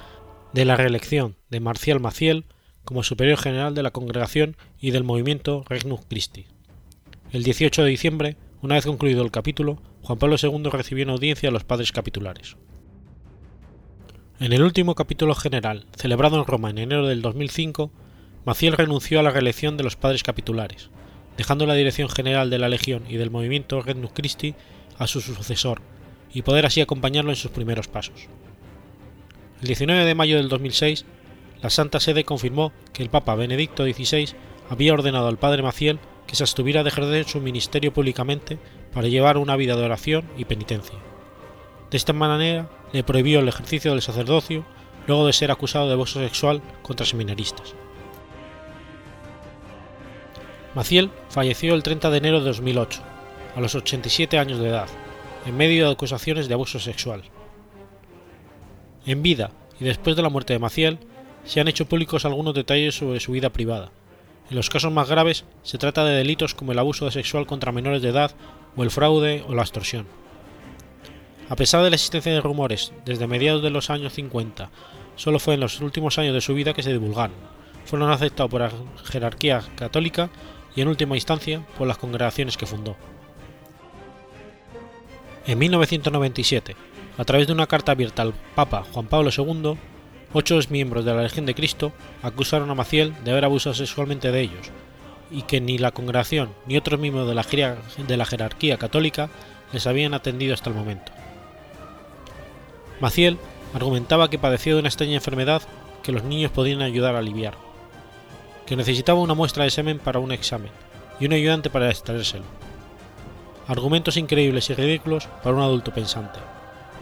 de 0.52 0.64
la 0.66 0.76
reelección 0.76 1.36
de 1.48 1.60
Marcial 1.60 2.00
Maciel 2.00 2.44
como 2.84 3.02
superior 3.02 3.38
general 3.38 3.74
de 3.74 3.82
la 3.82 3.92
congregación 3.92 4.56
y 4.78 4.90
del 4.90 5.04
movimiento 5.04 5.64
Regnum 5.68 6.00
Christi. 6.08 6.46
El 7.32 7.44
18 7.44 7.82
de 7.82 7.88
diciembre, 7.88 8.36
una 8.60 8.74
vez 8.74 8.84
concluido 8.84 9.22
el 9.22 9.30
capítulo, 9.30 9.78
Juan 10.04 10.18
Pablo 10.18 10.36
II 10.40 10.68
recibió 10.70 11.04
en 11.04 11.10
audiencia 11.10 11.48
a 11.48 11.52
los 11.52 11.64
padres 11.64 11.90
capitulares. 11.90 12.58
En 14.38 14.52
el 14.52 14.62
último 14.62 14.94
capítulo 14.94 15.34
general, 15.34 15.86
celebrado 15.96 16.38
en 16.38 16.44
Roma 16.44 16.68
en 16.68 16.76
enero 16.76 17.06
del 17.06 17.22
2005, 17.22 17.90
Maciel 18.44 18.74
renunció 18.74 19.18
a 19.18 19.22
la 19.22 19.30
reelección 19.30 19.78
de 19.78 19.84
los 19.84 19.96
padres 19.96 20.22
capitulares, 20.22 20.90
dejando 21.38 21.64
la 21.64 21.72
dirección 21.72 22.10
general 22.10 22.50
de 22.50 22.58
la 22.58 22.68
Legión 22.68 23.04
y 23.08 23.16
del 23.16 23.30
movimiento 23.30 23.80
Regnum 23.80 24.10
Christi 24.12 24.54
a 24.98 25.06
su 25.06 25.22
sucesor, 25.22 25.80
y 26.34 26.42
poder 26.42 26.66
así 26.66 26.82
acompañarlo 26.82 27.30
en 27.30 27.36
sus 27.36 27.50
primeros 27.50 27.88
pasos. 27.88 28.28
El 29.62 29.68
19 29.68 30.04
de 30.04 30.14
mayo 30.14 30.36
del 30.36 30.50
2006, 30.50 31.06
la 31.62 31.70
Santa 31.70 31.98
Sede 31.98 32.24
confirmó 32.24 32.74
que 32.92 33.02
el 33.02 33.08
Papa 33.08 33.36
Benedicto 33.36 33.84
XVI 33.84 34.34
había 34.68 34.92
ordenado 34.92 35.28
al 35.28 35.38
padre 35.38 35.62
Maciel 35.62 35.98
que 36.26 36.36
se 36.36 36.42
abstuviera 36.42 36.82
de 36.82 36.90
ejercer 36.90 37.26
su 37.26 37.40
ministerio 37.40 37.92
públicamente 37.92 38.58
para 38.94 39.08
llevar 39.08 39.36
una 39.36 39.56
vida 39.56 39.76
de 39.76 39.84
oración 39.84 40.24
y 40.38 40.44
penitencia. 40.44 40.98
De 41.90 41.96
esta 41.96 42.12
manera 42.12 42.68
le 42.92 43.04
prohibió 43.04 43.40
el 43.40 43.48
ejercicio 43.48 43.90
del 43.90 44.02
sacerdocio 44.02 44.64
luego 45.06 45.26
de 45.26 45.32
ser 45.32 45.50
acusado 45.50 45.86
de 45.86 45.92
abuso 45.92 46.20
sexual 46.20 46.62
contra 46.82 47.04
seminaristas. 47.04 47.74
Maciel 50.74 51.10
falleció 51.28 51.74
el 51.74 51.82
30 51.82 52.10
de 52.10 52.18
enero 52.18 52.40
de 52.40 52.46
2008, 52.46 53.00
a 53.54 53.60
los 53.60 53.74
87 53.74 54.38
años 54.38 54.58
de 54.58 54.68
edad, 54.68 54.88
en 55.46 55.56
medio 55.56 55.86
de 55.86 55.92
acusaciones 55.92 56.48
de 56.48 56.54
abuso 56.54 56.80
sexual. 56.80 57.22
En 59.06 59.22
vida 59.22 59.50
y 59.78 59.84
después 59.84 60.16
de 60.16 60.22
la 60.22 60.30
muerte 60.30 60.52
de 60.52 60.58
Maciel, 60.58 60.98
se 61.44 61.60
han 61.60 61.68
hecho 61.68 61.86
públicos 61.86 62.24
algunos 62.24 62.54
detalles 62.54 62.96
sobre 62.96 63.20
su 63.20 63.32
vida 63.32 63.50
privada. 63.50 63.92
En 64.50 64.56
los 64.56 64.68
casos 64.68 64.92
más 64.92 65.08
graves 65.08 65.44
se 65.62 65.78
trata 65.78 66.04
de 66.04 66.16
delitos 66.16 66.54
como 66.54 66.72
el 66.72 66.78
abuso 66.78 67.10
sexual 67.10 67.46
contra 67.46 67.72
menores 67.72 68.02
de 68.02 68.10
edad 68.10 68.32
o 68.76 68.82
el 68.82 68.90
fraude 68.90 69.44
o 69.48 69.54
la 69.54 69.62
extorsión. 69.62 70.06
A 71.48 71.56
pesar 71.56 71.82
de 71.82 71.90
la 71.90 71.96
existencia 71.96 72.32
de 72.32 72.40
rumores 72.40 72.92
desde 73.04 73.26
mediados 73.26 73.62
de 73.62 73.70
los 73.70 73.90
años 73.90 74.12
50, 74.14 74.70
solo 75.16 75.38
fue 75.38 75.54
en 75.54 75.60
los 75.60 75.80
últimos 75.80 76.18
años 76.18 76.34
de 76.34 76.40
su 76.40 76.54
vida 76.54 76.72
que 76.74 76.82
se 76.82 76.92
divulgaron. 76.92 77.36
Fueron 77.84 78.10
aceptados 78.10 78.50
por 78.50 78.60
la 78.62 78.72
jerarquía 79.04 79.62
católica 79.76 80.30
y 80.74 80.80
en 80.80 80.88
última 80.88 81.16
instancia 81.16 81.64
por 81.78 81.86
las 81.86 81.98
congregaciones 81.98 82.56
que 82.56 82.66
fundó. 82.66 82.96
En 85.46 85.58
1997, 85.58 86.76
a 87.18 87.24
través 87.24 87.46
de 87.46 87.52
una 87.52 87.66
carta 87.66 87.92
abierta 87.92 88.22
al 88.22 88.32
Papa 88.54 88.84
Juan 88.92 89.06
Pablo 89.06 89.30
II, 89.36 89.76
ocho 90.34 90.58
miembros 90.68 91.04
de 91.04 91.14
la 91.14 91.22
Legión 91.22 91.46
de 91.46 91.54
Cristo 91.54 91.92
acusaron 92.22 92.68
a 92.68 92.74
Maciel 92.74 93.14
de 93.24 93.30
haber 93.30 93.44
abusado 93.44 93.74
sexualmente 93.74 94.32
de 94.32 94.40
ellos, 94.40 94.70
y 95.30 95.42
que 95.42 95.60
ni 95.60 95.78
la 95.78 95.92
congregación 95.92 96.50
ni 96.66 96.76
otros 96.76 97.00
miembros 97.00 97.26
de 97.28 98.16
la, 98.16 98.24
jerarquía 98.24 98.76
católica 98.76 99.30
les 99.72 99.86
habían 99.86 100.12
atendido 100.12 100.52
hasta 100.52 100.70
el 100.70 100.76
momento. 100.76 101.12
Maciel 103.00 103.38
argumentaba 103.72 104.28
que 104.28 104.38
padecía 104.38 104.74
de 104.74 104.80
una 104.80 104.88
extraña 104.88 105.14
enfermedad 105.14 105.62
que 106.02 106.12
los 106.12 106.24
niños 106.24 106.50
podían 106.50 106.82
ayudar 106.82 107.14
a 107.14 107.20
aliviar, 107.20 107.54
que 108.66 108.76
necesitaba 108.76 109.20
una 109.20 109.34
muestra 109.34 109.64
de 109.64 109.70
semen 109.70 110.00
para 110.00 110.18
un 110.18 110.32
examen 110.32 110.70
y 111.20 111.26
un 111.26 111.32
ayudante 111.32 111.70
para 111.70 111.90
extraérselo. 111.90 112.44
Argumentos 113.68 114.16
increíbles 114.16 114.68
y 114.68 114.74
ridículos 114.74 115.26
para 115.42 115.56
un 115.56 115.62
adulto 115.62 115.92
pensante, 115.92 116.40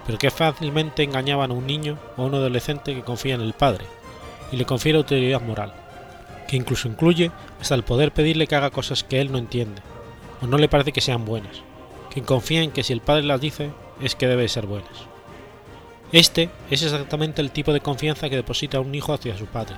pero 0.07 0.19
que 0.19 0.31
fácilmente 0.31 1.03
engañaban 1.03 1.51
a 1.51 1.55
un 1.55 1.67
niño 1.67 1.99
o 2.17 2.23
a 2.23 2.27
un 2.27 2.35
adolescente 2.35 2.95
que 2.95 3.03
confía 3.03 3.35
en 3.35 3.41
el 3.41 3.53
padre 3.53 3.85
y 4.51 4.57
le 4.57 4.65
confiere 4.65 4.99
autoridad 4.99 5.41
moral, 5.41 5.73
que 6.49 6.57
incluso 6.57 6.89
incluye 6.89 7.31
hasta 7.61 7.75
el 7.75 7.85
poder 7.85 8.13
pedirle 8.13 8.47
que 8.47 8.57
haga 8.57 8.71
cosas 8.71 9.05
que 9.05 9.21
él 9.21 9.33
no 9.33 9.39
entiende 9.39 9.83
o 10.43 10.47
no 10.47 10.59
le 10.59 10.69
parece 10.69 10.93
que 10.93 11.01
sean 11.01 11.25
buenas, 11.25 11.63
que 12.11 12.23
confía 12.23 12.63
en 12.63 12.73
que 12.73 12.83
si 12.83 12.93
el 12.93 13.01
padre 13.01 13.23
las 13.23 13.41
dice 13.41 13.71
es 14.01 14.15
que 14.15 14.27
debe 14.27 14.49
ser 14.49 14.67
buenas. 14.67 15.07
Este 16.11 16.51
es 16.71 16.83
exactamente 16.83 17.41
el 17.41 17.53
tipo 17.53 17.73
de 17.73 17.81
confianza 17.81 18.29
que 18.29 18.37
deposita 18.37 18.81
un 18.81 18.95
hijo 18.95 19.15
hacia 19.15 19.39
su 19.39 19.47
padre, 19.47 19.77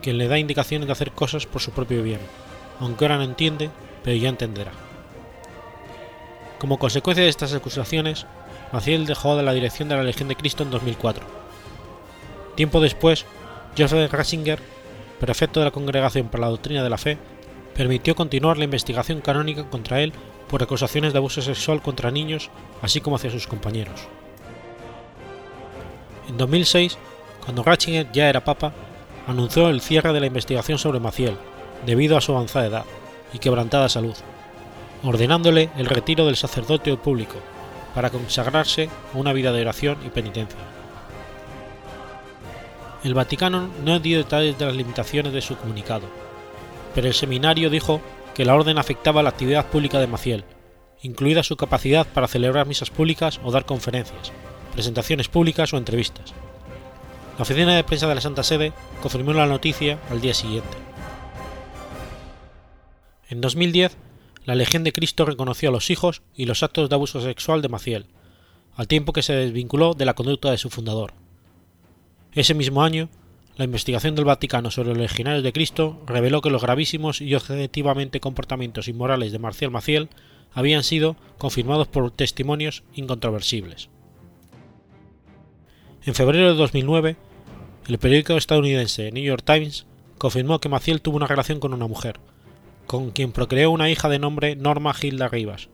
quien 0.00 0.18
le 0.18 0.26
da 0.26 0.38
indicaciones 0.38 0.86
de 0.86 0.92
hacer 0.92 1.12
cosas 1.12 1.46
por 1.46 1.62
su 1.62 1.70
propio 1.70 2.02
bien, 2.02 2.20
aunque 2.80 3.04
ahora 3.04 3.18
no 3.18 3.22
entiende, 3.22 3.70
pero 4.02 4.16
ya 4.16 4.28
entenderá. 4.28 4.72
Como 6.58 6.78
consecuencia 6.78 7.22
de 7.22 7.30
estas 7.30 7.54
acusaciones, 7.54 8.26
Maciel 8.72 9.04
dejó 9.04 9.36
de 9.36 9.42
la 9.42 9.52
dirección 9.52 9.88
de 9.88 9.96
la 9.96 10.02
Legión 10.02 10.28
de 10.28 10.36
Cristo 10.36 10.62
en 10.62 10.70
2004. 10.70 11.24
Tiempo 12.54 12.80
después, 12.80 13.26
Joseph 13.76 14.10
Ratzinger, 14.10 14.60
prefecto 15.20 15.60
de 15.60 15.66
la 15.66 15.72
Congregación 15.72 16.28
para 16.28 16.42
la 16.42 16.50
Doctrina 16.50 16.82
de 16.82 16.88
la 16.88 16.96
Fe, 16.96 17.18
permitió 17.74 18.14
continuar 18.14 18.56
la 18.56 18.64
investigación 18.64 19.20
canónica 19.20 19.64
contra 19.68 20.00
él 20.00 20.12
por 20.48 20.62
acusaciones 20.62 21.12
de 21.12 21.18
abuso 21.18 21.42
sexual 21.42 21.82
contra 21.82 22.10
niños, 22.10 22.50
así 22.80 23.00
como 23.02 23.16
hacia 23.16 23.30
sus 23.30 23.46
compañeros. 23.46 24.08
En 26.28 26.38
2006, 26.38 26.96
cuando 27.44 27.62
Ratzinger 27.62 28.10
ya 28.12 28.28
era 28.28 28.44
papa, 28.44 28.72
anunció 29.26 29.68
el 29.68 29.82
cierre 29.82 30.12
de 30.14 30.20
la 30.20 30.26
investigación 30.26 30.78
sobre 30.78 31.00
Maciel, 31.00 31.36
debido 31.84 32.16
a 32.16 32.22
su 32.22 32.32
avanzada 32.32 32.66
edad 32.66 32.84
y 33.34 33.38
quebrantada 33.38 33.90
salud, 33.90 34.14
ordenándole 35.02 35.68
el 35.76 35.86
retiro 35.86 36.24
del 36.24 36.36
sacerdocio 36.36 37.00
público 37.00 37.36
para 37.94 38.10
consagrarse 38.10 38.88
a 39.14 39.18
una 39.18 39.32
vida 39.32 39.52
de 39.52 39.62
oración 39.62 39.98
y 40.06 40.10
penitencia. 40.10 40.58
El 43.04 43.14
Vaticano 43.14 43.68
no 43.84 43.98
dio 43.98 44.18
detalles 44.18 44.58
de 44.58 44.66
las 44.66 44.76
limitaciones 44.76 45.32
de 45.32 45.40
su 45.40 45.56
comunicado, 45.56 46.06
pero 46.94 47.08
el 47.08 47.14
seminario 47.14 47.68
dijo 47.68 48.00
que 48.34 48.44
la 48.44 48.54
orden 48.54 48.78
afectaba 48.78 49.22
la 49.22 49.30
actividad 49.30 49.66
pública 49.66 49.98
de 49.98 50.06
Maciel, 50.06 50.44
incluida 51.02 51.42
su 51.42 51.56
capacidad 51.56 52.06
para 52.06 52.28
celebrar 52.28 52.66
misas 52.66 52.90
públicas 52.90 53.40
o 53.42 53.50
dar 53.50 53.66
conferencias, 53.66 54.32
presentaciones 54.72 55.28
públicas 55.28 55.72
o 55.72 55.78
entrevistas. 55.78 56.32
La 57.36 57.42
oficina 57.42 57.74
de 57.74 57.84
prensa 57.84 58.06
de 58.06 58.14
la 58.14 58.20
Santa 58.20 58.42
Sede 58.42 58.72
confirmó 59.00 59.32
la 59.32 59.46
noticia 59.46 59.98
al 60.10 60.20
día 60.20 60.34
siguiente. 60.34 60.76
En 63.28 63.40
2010, 63.40 63.96
la 64.44 64.54
Legión 64.54 64.84
de 64.84 64.92
Cristo 64.92 65.24
reconoció 65.24 65.68
a 65.68 65.72
los 65.72 65.90
hijos 65.90 66.22
y 66.34 66.46
los 66.46 66.62
actos 66.62 66.88
de 66.88 66.94
abuso 66.94 67.20
sexual 67.20 67.62
de 67.62 67.68
Maciel, 67.68 68.06
al 68.74 68.88
tiempo 68.88 69.12
que 69.12 69.22
se 69.22 69.34
desvinculó 69.34 69.94
de 69.94 70.04
la 70.04 70.14
conducta 70.14 70.50
de 70.50 70.58
su 70.58 70.70
fundador. 70.70 71.12
Ese 72.32 72.54
mismo 72.54 72.82
año, 72.82 73.08
la 73.56 73.64
investigación 73.64 74.14
del 74.14 74.24
Vaticano 74.24 74.70
sobre 74.70 74.88
los 74.88 74.98
legionarios 74.98 75.44
de 75.44 75.52
Cristo 75.52 76.02
reveló 76.06 76.40
que 76.40 76.50
los 76.50 76.62
gravísimos 76.62 77.20
y 77.20 77.34
objetivamente 77.34 78.20
comportamientos 78.20 78.88
inmorales 78.88 79.30
de 79.30 79.38
Marcial 79.38 79.70
Maciel 79.70 80.08
habían 80.52 80.82
sido 80.82 81.16
confirmados 81.38 81.88
por 81.88 82.10
testimonios 82.10 82.82
incontroversibles. 82.94 83.90
En 86.04 86.14
febrero 86.14 86.48
de 86.48 86.54
2009, 86.54 87.16
el 87.86 87.98
periódico 87.98 88.36
estadounidense 88.36 89.12
New 89.12 89.22
York 89.22 89.44
Times 89.44 89.86
confirmó 90.18 90.58
que 90.58 90.68
Maciel 90.68 91.00
tuvo 91.00 91.16
una 91.16 91.26
relación 91.26 91.60
con 91.60 91.74
una 91.74 91.86
mujer, 91.86 92.18
con 92.92 93.10
quien 93.10 93.32
procreó 93.32 93.70
una 93.70 93.88
hija 93.88 94.10
de 94.10 94.18
nombre 94.18 94.54
Norma 94.54 94.94
Hilda 95.00 95.26
Rivas, 95.26 95.70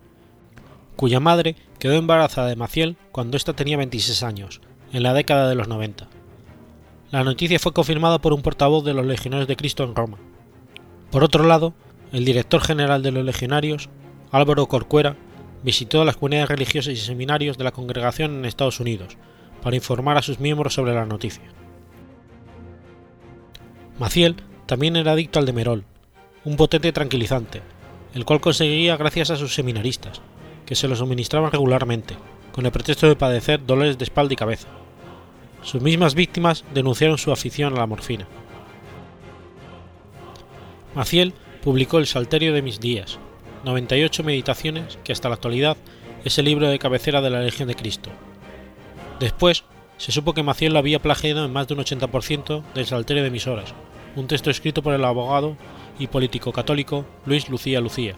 cuya 0.95 1.19
madre 1.19 1.57
quedó 1.81 1.95
embarazada 1.95 2.47
de 2.47 2.55
Maciel 2.55 2.97
cuando 3.11 3.37
ésta 3.37 3.55
tenía 3.55 3.77
26 3.77 4.23
años, 4.23 4.61
en 4.93 5.03
la 5.03 5.15
década 5.15 5.49
de 5.49 5.57
los 5.57 5.67
90. 5.67 6.07
La 7.11 7.25
noticia 7.25 7.59
fue 7.59 7.73
confirmada 7.73 8.21
por 8.21 8.33
un 8.33 8.43
portavoz 8.43 8.85
de 8.85 8.95
los 8.95 9.05
Legionarios 9.05 9.49
de 9.49 9.57
Cristo 9.57 9.83
en 9.83 9.97
Roma. 9.97 10.19
Por 11.11 11.25
otro 11.25 11.43
lado, 11.43 11.75
el 12.13 12.25
director 12.25 12.61
general 12.61 13.03
de 13.03 13.11
los 13.11 13.25
Legionarios, 13.25 13.89
Álvaro 14.31 14.69
Corcuera, 14.69 15.17
visitó 15.65 16.05
las 16.05 16.19
comunidades 16.19 16.51
religiosas 16.51 16.93
y 16.93 16.99
seminarios 16.99 17.59
de 17.59 17.65
la 17.65 17.73
congregación 17.73 18.37
en 18.37 18.45
Estados 18.45 18.79
Unidos, 18.79 19.17
para 19.61 19.75
informar 19.75 20.19
a 20.19 20.23
sus 20.23 20.39
miembros 20.39 20.75
sobre 20.75 20.95
la 20.95 21.05
noticia. 21.05 21.43
Maciel 23.99 24.37
también 24.67 24.95
era 24.95 25.11
adicto 25.11 25.41
al 25.41 25.47
demerol, 25.47 25.85
un 26.49 26.57
potente 26.57 26.93
tranquilizante, 26.93 27.63
el 28.15 28.25
cual 28.25 28.41
conseguía 28.41 28.97
gracias 28.97 29.31
a 29.31 29.37
sus 29.37 29.55
seminaristas, 29.55 30.21
que 30.65 30.75
se 30.75 30.89
lo 30.89 30.97
suministraban 30.97 31.53
regularmente, 31.53 32.17
con 32.53 32.65
el 32.65 32.73
pretexto 32.73 33.07
de 33.07 33.17
padecer 33.17 33.65
dolores 33.65 33.99
de 33.99 34.05
espalda 34.05 34.33
y 34.33 34.37
cabeza. 34.37 34.69
Sus 35.63 35.83
mismas 35.83 36.15
víctimas 36.15 36.65
denunciaron 36.73 37.19
su 37.19 37.33
afición 37.33 37.75
a 37.75 37.81
la 37.81 37.87
morfina. 37.87 38.27
Maciel 40.95 41.35
publicó 41.63 41.99
El 41.99 42.07
Salterio 42.07 42.53
de 42.53 42.63
mis 42.63 42.81
días, 42.81 43.19
98 43.65 44.25
meditaciones 44.25 44.99
que 45.05 45.13
hasta 45.13 45.29
la 45.29 45.35
actualidad 45.35 45.77
es 46.25 46.39
el 46.39 46.47
libro 46.47 46.69
de 46.69 46.79
cabecera 46.79 47.21
de 47.21 47.31
la 47.31 47.41
Legión 47.41 47.69
de 47.69 47.75
Cristo, 47.75 48.11
Después, 49.21 49.65
se 49.97 50.13
supo 50.13 50.33
que 50.33 50.45
Maciel 50.45 50.73
lo 50.73 50.79
había 50.79 51.03
plagiado 51.03 51.45
en 51.45 51.53
más 51.53 51.67
de 51.67 51.75
un 51.75 51.81
80% 51.81 52.63
del 52.73 52.87
Salterio 52.87 53.23
de 53.23 53.29
Emisoras, 53.29 53.75
un 54.15 54.29
texto 54.29 54.49
escrito 54.51 54.83
por 54.83 54.95
el 54.95 55.05
abogado 55.05 55.57
y 55.99 56.07
político 56.07 56.53
católico 56.53 57.05
Luis 57.27 57.49
Lucía 57.49 57.81
Lucía, 57.81 58.15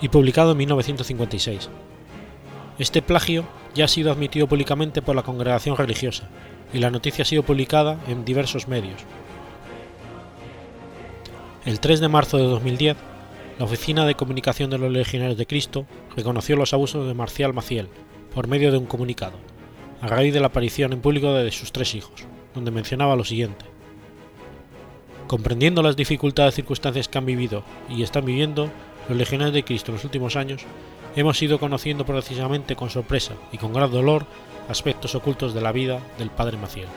y 0.00 0.08
publicado 0.08 0.52
en 0.52 0.58
1956. 0.58 1.70
Este 2.78 3.02
plagio 3.02 3.44
ya 3.74 3.84
ha 3.86 3.88
sido 3.88 4.12
admitido 4.12 4.46
públicamente 4.46 5.02
por 5.02 5.16
la 5.16 5.22
congregación 5.22 5.76
religiosa, 5.76 6.28
y 6.72 6.78
la 6.78 6.90
noticia 6.90 7.22
ha 7.22 7.26
sido 7.26 7.42
publicada 7.42 7.98
en 8.08 8.24
diversos 8.24 8.68
medios. 8.68 9.02
El 11.64 11.80
3 11.80 12.00
de 12.00 12.08
marzo 12.08 12.38
de 12.38 12.44
2010, 12.44 12.96
la 13.58 13.64
Oficina 13.64 14.06
de 14.06 14.14
Comunicación 14.14 14.70
de 14.70 14.78
los 14.78 14.90
Legionarios 14.90 15.38
de 15.38 15.46
Cristo 15.46 15.86
reconoció 16.16 16.56
los 16.56 16.72
abusos 16.72 17.06
de 17.06 17.14
Marcial 17.14 17.52
Maciel 17.52 17.88
por 18.34 18.48
medio 18.48 18.72
de 18.72 18.78
un 18.78 18.86
comunicado 18.86 19.36
a 20.02 20.08
raíz 20.08 20.34
de 20.34 20.40
la 20.40 20.48
aparición 20.48 20.92
en 20.92 21.00
público 21.00 21.32
de 21.32 21.50
sus 21.52 21.70
tres 21.70 21.94
hijos, 21.94 22.26
donde 22.54 22.72
mencionaba 22.72 23.14
lo 23.14 23.24
siguiente. 23.24 23.71
Comprendiendo 25.32 25.82
las 25.82 25.96
dificultades 25.96 26.52
y 26.52 26.56
circunstancias 26.56 27.08
que 27.08 27.16
han 27.16 27.24
vivido 27.24 27.62
y 27.88 28.02
están 28.02 28.26
viviendo 28.26 28.68
los 29.08 29.16
legionarios 29.16 29.54
de 29.54 29.64
Cristo 29.64 29.90
en 29.90 29.94
los 29.94 30.04
últimos 30.04 30.36
años, 30.36 30.60
hemos 31.16 31.40
ido 31.40 31.58
conociendo 31.58 32.04
precisamente 32.04 32.76
con 32.76 32.90
sorpresa 32.90 33.32
y 33.50 33.56
con 33.56 33.72
gran 33.72 33.90
dolor 33.90 34.26
aspectos 34.68 35.14
ocultos 35.14 35.54
de 35.54 35.62
la 35.62 35.72
vida 35.72 36.00
del 36.18 36.28
Padre 36.28 36.58
Maciel. 36.58 36.88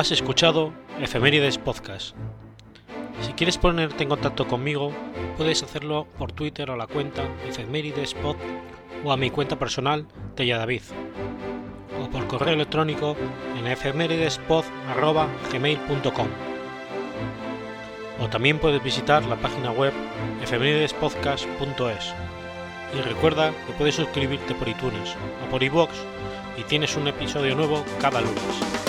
Has 0.00 0.10
escuchado 0.12 0.72
Efemérides 0.98 1.58
Podcast. 1.58 2.16
Si 3.20 3.34
quieres 3.34 3.58
ponerte 3.58 4.02
en 4.02 4.08
contacto 4.08 4.48
conmigo, 4.48 4.92
puedes 5.36 5.62
hacerlo 5.62 6.06
por 6.16 6.32
Twitter 6.32 6.70
a 6.70 6.76
la 6.78 6.86
cuenta 6.86 7.28
Efemeridespod 7.46 8.36
o 9.04 9.12
a 9.12 9.18
mi 9.18 9.28
cuenta 9.28 9.58
personal 9.58 10.06
Tella 10.36 10.56
David 10.56 10.80
o 12.02 12.08
por 12.08 12.26
correo 12.28 12.54
electrónico 12.54 13.14
en 13.58 13.66
efemeridespod.gmail.com 13.66 16.28
o 18.20 18.28
también 18.30 18.58
puedes 18.58 18.82
visitar 18.82 19.22
la 19.26 19.36
página 19.36 19.70
web 19.70 19.92
efemeridespodcast.es 20.42 22.14
y 22.98 23.02
recuerda 23.02 23.52
que 23.66 23.74
puedes 23.74 23.96
suscribirte 23.96 24.54
por 24.54 24.66
iTunes 24.66 25.14
o 25.46 25.50
por 25.50 25.62
iVoox 25.62 25.92
y 26.56 26.62
tienes 26.62 26.96
un 26.96 27.06
episodio 27.06 27.54
nuevo 27.54 27.84
cada 28.00 28.22
lunes. 28.22 28.79